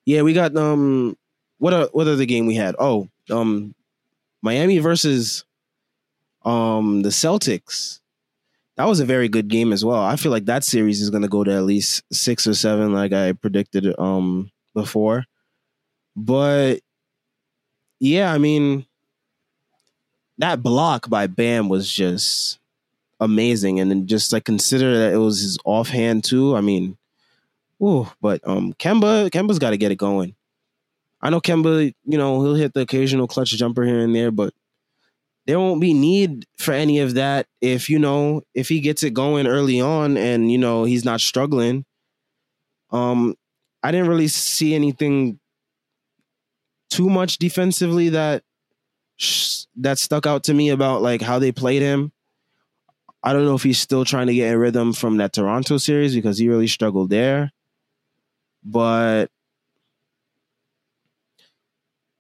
yeah, 0.05 0.23
we 0.23 0.35
got, 0.35 0.57
um, 0.57 1.17
what, 1.59 1.73
a, 1.73 1.89
what 1.93 2.07
other 2.07 2.27
game 2.27 2.47
we 2.47 2.55
had? 2.55 2.77
Oh, 2.79 3.09
um, 3.29 3.75
Miami 4.41 4.79
versus, 4.79 5.45
um, 6.45 7.03
the 7.03 7.11
Celtics. 7.11 8.01
That 8.77 8.89
was 8.89 8.99
a 8.99 9.05
very 9.05 9.29
good 9.29 9.49
game 9.49 9.73
as 9.73 9.85
well. 9.85 10.03
I 10.03 10.17
feel 10.17 10.33
like 10.33 10.47
that 10.47 10.65
series 10.65 11.01
is 11.01 11.11
going 11.11 11.23
to 11.23 11.29
go 11.29 11.45
to 11.45 11.53
at 11.53 11.63
least 11.63 12.03
six 12.13 12.47
or 12.47 12.55
seven, 12.55 12.93
like 12.93 13.13
I 13.13 13.33
predicted, 13.33 13.95
um, 13.99 14.51
before. 14.75 15.27
But 16.17 16.81
yeah, 18.01 18.33
I 18.33 18.39
mean, 18.39 18.87
that 20.39 20.63
block 20.63 21.09
by 21.09 21.29
Bam 21.29 21.69
was 21.69 21.91
just 21.91 22.59
amazing, 23.21 23.79
and 23.79 23.91
then 23.91 24.07
just 24.07 24.33
like 24.33 24.45
consider 24.45 24.99
that 24.99 25.13
it 25.13 25.19
was 25.19 25.41
his 25.41 25.59
offhand 25.65 26.25
too. 26.25 26.57
I 26.57 26.61
mean, 26.61 26.97
ooh, 27.83 28.09
but 28.21 28.41
um, 28.45 28.73
Kemba, 28.75 29.31
Kemba's 29.31 29.61
got 29.61 29.71
to 29.71 29.77
get 29.77 29.93
it 29.93 29.97
going. 29.97 30.35
I 31.21 31.31
know 31.31 31.41
Kemba, 31.41 31.95
you 32.05 32.19
know, 32.19 32.43
he'll 32.43 32.55
hit 32.55 32.75
the 32.75 32.81
occasional 32.81 33.27
clutch 33.27 33.51
jumper 33.51 33.85
here 33.85 34.01
and 34.01 34.15
there, 34.15 34.31
but 34.31 34.53
there 35.47 35.61
won't 35.61 35.81
be 35.81 35.93
need 35.93 36.47
for 36.59 36.73
any 36.73 37.01
of 37.01 37.15
that 37.15 37.47
if 37.61 37.91
you 37.91 37.99
know 37.99 38.43
if 38.55 38.69
he 38.69 38.81
gets 38.81 39.03
it 39.03 39.13
going 39.13 39.47
early 39.47 39.81
on 39.81 40.17
and 40.17 40.51
you 40.51 40.59
know 40.59 40.85
he's 40.85 41.05
not 41.05 41.21
struggling. 41.21 41.85
Um, 42.91 43.35
I 43.83 43.91
didn't 43.91 44.09
really 44.09 44.29
see 44.29 44.75
anything 44.75 45.39
too 46.91 47.11
much 47.11 47.39
defensively 47.39 48.11
that 48.11 48.43
that 49.77 49.99
stuck 49.99 50.27
out 50.27 50.45
to 50.45 50.55
me 50.55 50.71
about 50.71 51.03
like 51.03 51.21
how 51.21 51.39
they 51.39 51.53
played 51.53 51.83
him. 51.83 52.13
I 53.23 53.33
don't 53.33 53.45
know 53.45 53.55
if 53.55 53.63
he's 53.63 53.79
still 53.79 54.05
trying 54.05 54.27
to 54.27 54.35
get 54.35 54.55
a 54.55 54.59
rhythm 54.59 54.93
from 54.93 55.17
that 55.17 55.33
Toronto 55.33 55.79
series 55.79 56.15
because 56.15 56.39
he 56.39 56.49
really 56.49 56.67
struggled 56.67 57.11
there. 57.11 57.53
But 58.63 59.31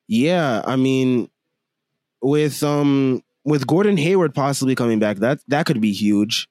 yeah, 0.06 0.62
I 0.64 0.76
mean 0.76 1.30
with 2.24 2.62
um 2.62 3.22
with 3.44 3.66
Gordon 3.66 3.98
Hayward 3.98 4.34
possibly 4.34 4.74
coming 4.74 4.98
back, 4.98 5.18
that 5.18 5.40
that 5.48 5.66
could 5.66 5.80
be 5.80 5.92
huge. 5.92 6.48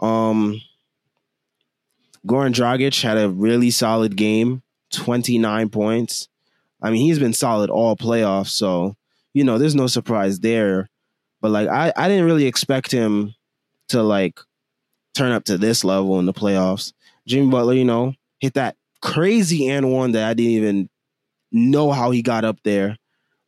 Um 0.00 0.60
Goran 2.26 2.52
Dragic 2.52 3.00
had 3.02 3.16
a 3.16 3.30
really 3.30 3.70
solid 3.70 4.16
game, 4.16 4.62
29 4.92 5.68
points. 5.68 6.28
I 6.82 6.90
mean, 6.90 7.02
he's 7.02 7.18
been 7.18 7.32
solid 7.32 7.70
all 7.70 7.96
playoffs, 7.96 8.48
so 8.48 8.96
you 9.34 9.44
know, 9.44 9.58
there's 9.58 9.74
no 9.74 9.86
surprise 9.86 10.40
there. 10.40 10.88
But 11.40 11.50
like 11.50 11.68
I, 11.68 11.92
I 11.94 12.08
didn't 12.08 12.24
really 12.24 12.46
expect 12.46 12.90
him 12.90 13.34
to 13.90 14.02
like 14.02 14.40
turn 15.14 15.32
up 15.32 15.44
to 15.44 15.58
this 15.58 15.84
level 15.84 16.18
in 16.18 16.26
the 16.26 16.32
playoffs. 16.32 16.92
Jimmy 17.26 17.50
Butler, 17.50 17.74
you 17.74 17.84
know, 17.84 18.14
hit 18.40 18.54
that 18.54 18.76
crazy 19.02 19.68
and 19.68 19.92
one 19.92 20.12
that 20.12 20.28
I 20.28 20.34
didn't 20.34 20.52
even 20.52 20.88
know 21.52 21.90
how 21.90 22.10
he 22.10 22.22
got 22.22 22.44
up 22.44 22.58
there, 22.64 22.96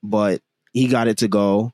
but 0.02 0.42
he 0.72 0.88
got 0.88 1.08
it 1.08 1.18
to 1.18 1.28
go. 1.28 1.72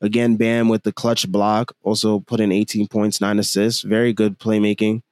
Again, 0.00 0.36
Bam 0.36 0.68
with 0.68 0.82
the 0.82 0.92
clutch 0.92 1.30
block, 1.30 1.74
also 1.82 2.20
put 2.20 2.40
in 2.40 2.52
18 2.52 2.88
points, 2.88 3.20
nine 3.20 3.38
assists. 3.38 3.82
Very 3.82 4.12
good 4.12 4.38
playmaking. 4.38 5.02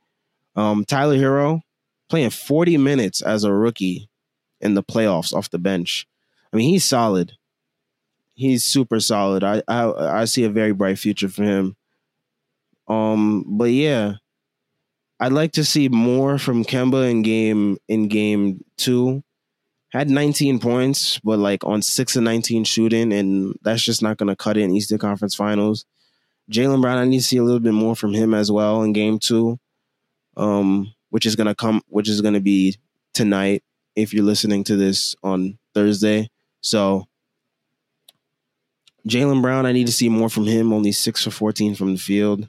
Um, 0.57 0.85
Tyler 0.85 1.17
Herro 1.17 1.61
playing 2.09 2.31
40 2.31 2.79
minutes 2.79 3.21
as 3.21 3.45
a 3.45 3.53
rookie 3.53 4.09
in 4.61 4.75
the 4.75 4.83
playoffs 4.83 5.33
off 5.33 5.51
the 5.51 5.59
bench. 5.59 6.07
I 6.53 6.57
mean, 6.57 6.69
he's 6.71 6.85
solid. 6.85 7.33
He's 8.35 8.65
super 8.65 9.01
solid. 9.01 9.45
I 9.45 9.63
I, 9.69 10.21
I 10.21 10.25
see 10.25 10.45
a 10.45 10.51
very 10.51 10.73
bright 10.73 10.99
future 10.99 11.29
for 11.29 11.43
him. 11.43 11.77
Um, 12.87 13.45
but 13.47 13.71
yeah, 13.71 14.15
I'd 15.21 15.33
like 15.33 15.53
to 15.53 15.65
see 15.65 15.89
more 15.89 16.39
from 16.39 16.65
Kemba 16.65 17.11
in 17.11 17.23
game 17.23 17.77
in 17.89 18.09
game 18.09 18.65
two 18.77 19.23
had 19.91 20.11
19 20.11 20.59
points, 20.59 21.19
but 21.21 21.39
like 21.39 21.65
on 21.65 21.83
six 21.83 22.17
and 22.17 22.25
19 22.25 22.65
shooting, 22.65 23.13
and 23.13 23.55
that's 23.63 23.83
just 23.83 24.03
not 24.03 24.19
going 24.19 24.29
to 24.29 24.37
cut 24.37 24.57
it 24.57 24.63
in 24.63 24.73
Eastern 24.73 24.99
Conference 24.99 25.35
Finals. 25.35 25.87
Jaylen 26.51 26.81
Brown, 26.81 26.99
I 26.99 27.05
need 27.05 27.19
to 27.19 27.25
see 27.25 27.37
a 27.37 27.43
little 27.43 27.61
bit 27.61 27.73
more 27.73 27.95
from 27.95 28.15
him 28.15 28.35
as 28.35 28.51
well 28.51 28.83
in 28.83 28.93
game 28.93 29.19
two, 29.19 29.59
um, 30.37 30.93
which 31.11 31.27
is 31.27 31.37
going 31.37 31.47
to 31.47 31.55
come, 31.55 31.83
which 31.89 32.09
is 32.09 32.21
going 32.21 32.35
to 32.35 32.41
be 32.41 32.77
tonight 33.15 33.63
if 33.97 34.15
you're 34.15 34.25
listening 34.25 34.65
to 34.65 34.77
this 34.77 35.15
on 35.23 35.59
Thursday. 35.75 36.31
So, 36.61 37.07
Jaylen 39.07 39.43
Brown, 39.43 39.67
I 39.67 39.73
need 39.73 39.87
to 39.87 39.93
see 39.93 40.09
more 40.09 40.29
from 40.29 40.45
him, 40.45 40.73
only 40.73 40.93
six 40.93 41.25
for 41.25 41.31
14 41.31 41.75
from 41.75 41.95
the 41.95 42.01
field. 42.01 42.49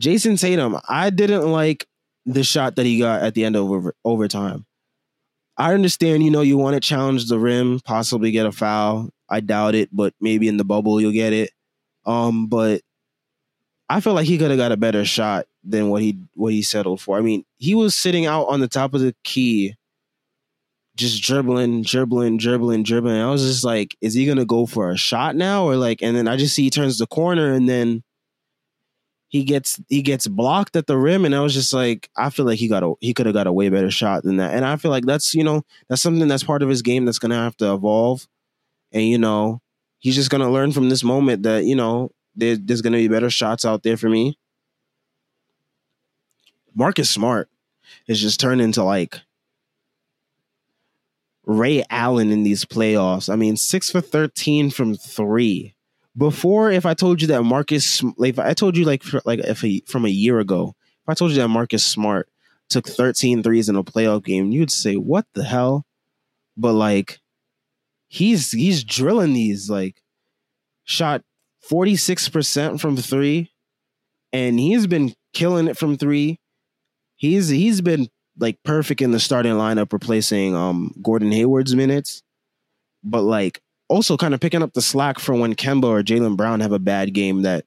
Jayson 0.00 0.38
Tatum, 0.38 0.78
I 0.88 1.10
didn't 1.10 1.50
like 1.50 1.86
the 2.26 2.44
shot 2.44 2.76
that 2.76 2.86
he 2.86 2.98
got 2.98 3.22
at 3.22 3.34
the 3.34 3.44
end 3.44 3.56
of 3.56 3.70
over, 3.70 3.94
overtime. 4.04 4.66
I 5.58 5.72
understand, 5.74 6.22
you 6.22 6.30
know, 6.30 6.42
you 6.42 6.56
want 6.58 6.74
to 6.74 6.80
challenge 6.80 7.28
the 7.28 7.38
rim, 7.38 7.80
possibly 7.80 8.30
get 8.30 8.46
a 8.46 8.52
foul. 8.52 9.10
I 9.28 9.40
doubt 9.40 9.74
it, 9.74 9.88
but 9.92 10.14
maybe 10.20 10.48
in 10.48 10.56
the 10.56 10.64
bubble 10.64 11.00
you'll 11.00 11.12
get 11.12 11.32
it. 11.32 11.50
Um, 12.04 12.46
but 12.46 12.82
I 13.88 14.00
feel 14.00 14.14
like 14.14 14.26
he 14.26 14.38
could 14.38 14.50
have 14.50 14.58
got 14.58 14.72
a 14.72 14.76
better 14.76 15.04
shot 15.04 15.46
than 15.64 15.88
what 15.88 16.02
he 16.02 16.18
what 16.34 16.52
he 16.52 16.62
settled 16.62 17.00
for. 17.00 17.18
I 17.18 17.20
mean, 17.20 17.44
he 17.56 17.74
was 17.74 17.94
sitting 17.94 18.26
out 18.26 18.44
on 18.44 18.60
the 18.60 18.68
top 18.68 18.94
of 18.94 19.00
the 19.00 19.14
key, 19.24 19.74
just 20.96 21.22
dribbling, 21.22 21.82
dribbling, 21.82 22.36
dribbling, 22.36 22.82
dribbling. 22.82 23.20
I 23.20 23.30
was 23.30 23.42
just 23.42 23.64
like, 23.64 23.96
is 24.00 24.14
he 24.14 24.26
gonna 24.26 24.44
go 24.44 24.66
for 24.66 24.90
a 24.90 24.96
shot 24.96 25.36
now, 25.36 25.64
or 25.64 25.76
like? 25.76 26.02
And 26.02 26.16
then 26.16 26.28
I 26.28 26.36
just 26.36 26.54
see 26.54 26.64
he 26.64 26.70
turns 26.70 26.98
the 26.98 27.06
corner, 27.06 27.52
and 27.52 27.68
then 27.68 28.02
he 29.28 29.44
gets 29.44 29.80
he 29.88 30.02
gets 30.02 30.26
blocked 30.28 30.76
at 30.76 30.86
the 30.86 30.96
rim 30.96 31.24
and 31.24 31.34
I 31.34 31.40
was 31.40 31.54
just 31.54 31.72
like 31.72 32.08
I 32.16 32.30
feel 32.30 32.46
like 32.46 32.58
he 32.58 32.68
got 32.68 32.82
a 32.82 32.94
he 33.00 33.12
could 33.12 33.26
have 33.26 33.34
got 33.34 33.46
a 33.46 33.52
way 33.52 33.68
better 33.68 33.90
shot 33.90 34.22
than 34.22 34.36
that. 34.36 34.54
And 34.54 34.64
I 34.64 34.76
feel 34.76 34.90
like 34.90 35.04
that's 35.04 35.34
you 35.34 35.44
know 35.44 35.62
that's 35.88 36.02
something 36.02 36.28
that's 36.28 36.44
part 36.44 36.62
of 36.62 36.68
his 36.68 36.82
game 36.82 37.04
that's 37.04 37.18
to 37.30 37.36
have 37.36 37.56
to 37.58 37.72
evolve. 37.72 38.26
And 38.92 39.04
you 39.04 39.18
know 39.18 39.60
he's 39.98 40.14
just 40.14 40.30
to 40.42 40.50
learn 40.50 40.72
from 40.72 40.88
this 40.88 41.02
moment 41.02 41.42
that 41.42 41.64
you 41.64 41.74
know 41.74 42.10
there, 42.36 42.56
there's 42.56 42.82
to 42.92 42.98
be 42.98 43.08
better 43.08 43.30
shots 43.30 43.64
out 43.64 43.82
there 43.82 43.96
for 43.96 44.08
me. 44.08 44.38
Marcus 46.74 47.10
Smart 47.10 47.48
is 48.06 48.20
just 48.20 48.38
turned 48.38 48.60
into 48.60 48.82
like 48.84 49.20
Ray 51.44 51.84
Allen 51.90 52.30
in 52.30 52.42
these 52.42 52.64
playoffs. 52.64 53.32
I 53.32 53.36
mean 53.36 53.56
6 53.56 53.90
for 53.90 54.00
13 54.00 54.70
from 54.70 54.94
3 54.94 55.75
before 56.16 56.70
if 56.70 56.86
I 56.86 56.94
told 56.94 57.20
you 57.20 57.28
that 57.28 57.42
Marcus 57.42 58.02
like 58.16 58.38
I 58.38 58.54
told 58.54 58.76
you 58.76 58.84
like 58.84 59.02
like 59.24 59.40
if 59.40 59.62
a, 59.64 59.80
from 59.86 60.04
a 60.04 60.10
year 60.10 60.38
ago, 60.40 60.74
if 61.02 61.08
I 61.08 61.14
told 61.14 61.32
you 61.32 61.36
that 61.38 61.48
Marcus 61.48 61.84
Smart 61.84 62.28
took 62.68 62.88
13 62.88 63.42
threes 63.42 63.68
in 63.68 63.76
a 63.76 63.84
playoff 63.84 64.24
game, 64.24 64.50
you'd 64.50 64.70
say, 64.70 64.94
"What 64.94 65.26
the 65.34 65.44
hell?" 65.44 65.84
But 66.56 66.72
like 66.72 67.20
he's 68.08 68.50
he's 68.52 68.84
drilling 68.84 69.34
these 69.34 69.68
like 69.68 70.02
shot 70.84 71.22
46% 71.68 72.80
from 72.80 72.96
3 72.96 73.50
and 74.32 74.60
he's 74.60 74.86
been 74.86 75.14
killing 75.32 75.66
it 75.66 75.76
from 75.76 75.96
3. 75.96 76.38
He's 77.16 77.48
he's 77.48 77.80
been 77.80 78.08
like 78.38 78.62
perfect 78.62 79.00
in 79.00 79.10
the 79.10 79.20
starting 79.20 79.54
lineup 79.54 79.92
replacing 79.92 80.54
um 80.54 80.94
Gordon 81.02 81.32
Hayward's 81.32 81.74
minutes. 81.74 82.22
But 83.02 83.22
like 83.22 83.60
also 83.88 84.16
kind 84.16 84.34
of 84.34 84.40
picking 84.40 84.62
up 84.62 84.72
the 84.72 84.82
slack 84.82 85.18
for 85.18 85.34
when 85.34 85.54
Kemba 85.54 85.84
or 85.84 86.02
Jaylen 86.02 86.36
Brown 86.36 86.60
have 86.60 86.72
a 86.72 86.78
bad 86.78 87.12
game 87.14 87.42
that 87.42 87.64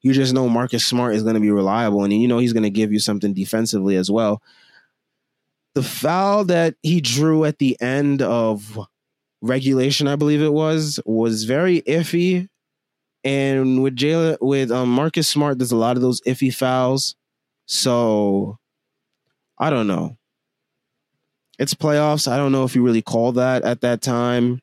you 0.00 0.12
just 0.12 0.32
know 0.32 0.48
Marcus 0.48 0.84
Smart 0.84 1.14
is 1.14 1.22
going 1.22 1.34
to 1.34 1.40
be 1.40 1.50
reliable 1.50 2.04
and 2.04 2.12
you 2.12 2.28
know 2.28 2.38
he's 2.38 2.52
going 2.52 2.62
to 2.62 2.70
give 2.70 2.92
you 2.92 2.98
something 2.98 3.34
defensively 3.34 3.96
as 3.96 4.10
well. 4.10 4.42
The 5.74 5.82
foul 5.82 6.44
that 6.44 6.74
he 6.82 7.00
drew 7.00 7.44
at 7.44 7.58
the 7.58 7.76
end 7.80 8.22
of 8.22 8.78
regulation, 9.40 10.08
I 10.08 10.16
believe 10.16 10.42
it 10.42 10.52
was, 10.52 10.98
was 11.04 11.44
very 11.44 11.82
iffy. 11.82 12.48
And 13.22 13.82
with 13.82 13.96
Jaylen, 13.96 14.38
with 14.40 14.70
um, 14.70 14.90
Marcus 14.90 15.28
Smart, 15.28 15.58
there's 15.58 15.72
a 15.72 15.76
lot 15.76 15.96
of 15.96 16.02
those 16.02 16.20
iffy 16.22 16.52
fouls. 16.52 17.16
So 17.66 18.58
I 19.58 19.70
don't 19.70 19.86
know. 19.86 20.16
It's 21.58 21.74
playoffs. 21.74 22.30
I 22.30 22.36
don't 22.36 22.52
know 22.52 22.64
if 22.64 22.74
you 22.74 22.84
really 22.84 23.02
call 23.02 23.32
that 23.32 23.62
at 23.64 23.80
that 23.80 24.00
time. 24.00 24.62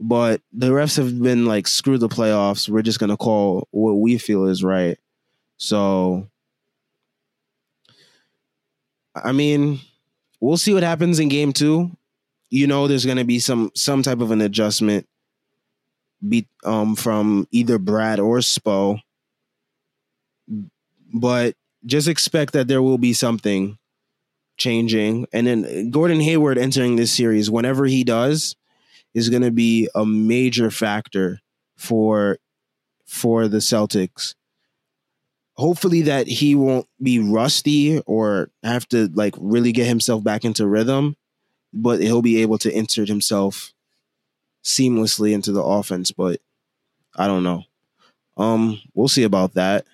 But 0.00 0.42
the 0.52 0.70
refs 0.70 0.96
have 0.96 1.20
been 1.20 1.44
like, 1.44 1.66
screw 1.66 1.98
the 1.98 2.08
playoffs. 2.08 2.68
We're 2.68 2.82
just 2.82 3.00
gonna 3.00 3.16
call 3.16 3.66
what 3.70 3.94
we 3.94 4.16
feel 4.18 4.44
is 4.46 4.62
right. 4.62 4.98
So, 5.56 6.28
I 9.14 9.32
mean, 9.32 9.80
we'll 10.40 10.56
see 10.56 10.72
what 10.72 10.84
happens 10.84 11.18
in 11.18 11.28
game 11.28 11.52
two. 11.52 11.90
You 12.50 12.66
know, 12.66 12.86
there's 12.86 13.04
gonna 13.06 13.24
be 13.24 13.40
some 13.40 13.72
some 13.74 14.02
type 14.02 14.20
of 14.20 14.30
an 14.30 14.40
adjustment, 14.40 15.08
be 16.26 16.46
um 16.64 16.94
from 16.94 17.48
either 17.50 17.78
Brad 17.78 18.20
or 18.20 18.38
Spo. 18.38 19.00
But 21.12 21.56
just 21.86 22.06
expect 22.06 22.52
that 22.52 22.68
there 22.68 22.82
will 22.82 22.98
be 22.98 23.12
something 23.12 23.78
changing. 24.56 25.26
And 25.32 25.46
then 25.46 25.90
Gordon 25.90 26.20
Hayward 26.20 26.58
entering 26.58 26.96
this 26.96 27.12
series, 27.12 27.50
whenever 27.50 27.86
he 27.86 28.04
does, 28.04 28.56
is 29.18 29.28
going 29.28 29.42
to 29.42 29.50
be 29.50 29.88
a 29.94 30.06
major 30.06 30.70
factor 30.70 31.40
for 31.76 32.38
for 33.06 33.48
the 33.48 33.58
Celtics. 33.58 34.34
Hopefully 35.56 36.02
that 36.02 36.28
he 36.28 36.54
won't 36.54 36.86
be 37.02 37.18
rusty 37.18 38.00
or 38.00 38.50
have 38.62 38.88
to 38.90 39.08
like 39.14 39.34
really 39.38 39.72
get 39.72 39.86
himself 39.86 40.22
back 40.22 40.44
into 40.44 40.66
rhythm, 40.66 41.16
but 41.72 42.00
he'll 42.00 42.22
be 42.22 42.40
able 42.42 42.58
to 42.58 42.72
insert 42.72 43.08
himself 43.08 43.72
seamlessly 44.62 45.32
into 45.32 45.50
the 45.50 45.62
offense, 45.62 46.12
but 46.12 46.40
I 47.16 47.26
don't 47.26 47.42
know. 47.42 47.64
Um 48.36 48.80
we'll 48.94 49.08
see 49.08 49.24
about 49.24 49.54
that. 49.54 49.84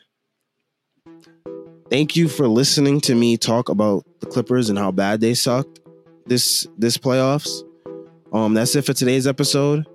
Thank 1.90 2.16
you 2.16 2.28
for 2.28 2.48
listening 2.48 3.00
to 3.02 3.14
me 3.14 3.36
talk 3.36 3.68
about 3.68 4.04
the 4.20 4.26
Clippers 4.26 4.68
and 4.68 4.78
how 4.78 4.90
bad 4.90 5.20
they 5.20 5.34
sucked 5.34 5.80
this 6.26 6.66
this 6.78 6.98
playoffs. 6.98 7.62
Um, 8.34 8.52
that's 8.52 8.74
it 8.74 8.84
for 8.84 8.92
today's 8.92 9.28
episode. 9.28 9.86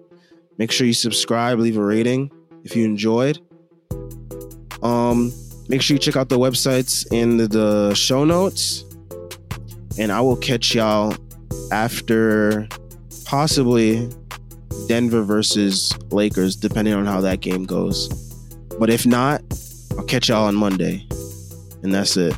Make 0.58 0.72
sure 0.72 0.88
you 0.88 0.94
subscribe, 0.94 1.60
leave 1.60 1.76
a 1.76 1.84
rating 1.84 2.32
if 2.64 2.74
you 2.74 2.86
enjoyed. 2.86 3.38
Um, 4.82 5.34
make 5.68 5.82
sure 5.82 5.96
you 5.96 6.00
check 6.00 6.16
out 6.16 6.30
the 6.30 6.40
websites 6.40 7.06
in 7.12 7.36
the, 7.36 7.48
the 7.50 7.94
show 7.96 8.24
notes. 8.24 8.86
And 10.00 10.10
I 10.10 10.22
will 10.22 10.38
catch 10.38 10.74
y'all 10.74 11.14
after 11.74 12.70
possibly 13.26 14.10
Denver 14.88 15.22
versus 15.22 15.94
Lakers, 16.10 16.56
depending 16.56 16.94
on 16.94 17.06
how 17.06 17.20
that 17.20 17.42
game 17.42 17.66
goes. 17.66 18.08
But 18.80 18.90
if 18.90 19.06
not, 19.06 19.42
I'll 19.98 20.06
catch 20.06 20.30
y'all 20.30 20.46
on 20.46 20.56
Monday. 20.56 21.06
And 21.84 21.94
that's 21.94 22.16
it. 22.16 22.38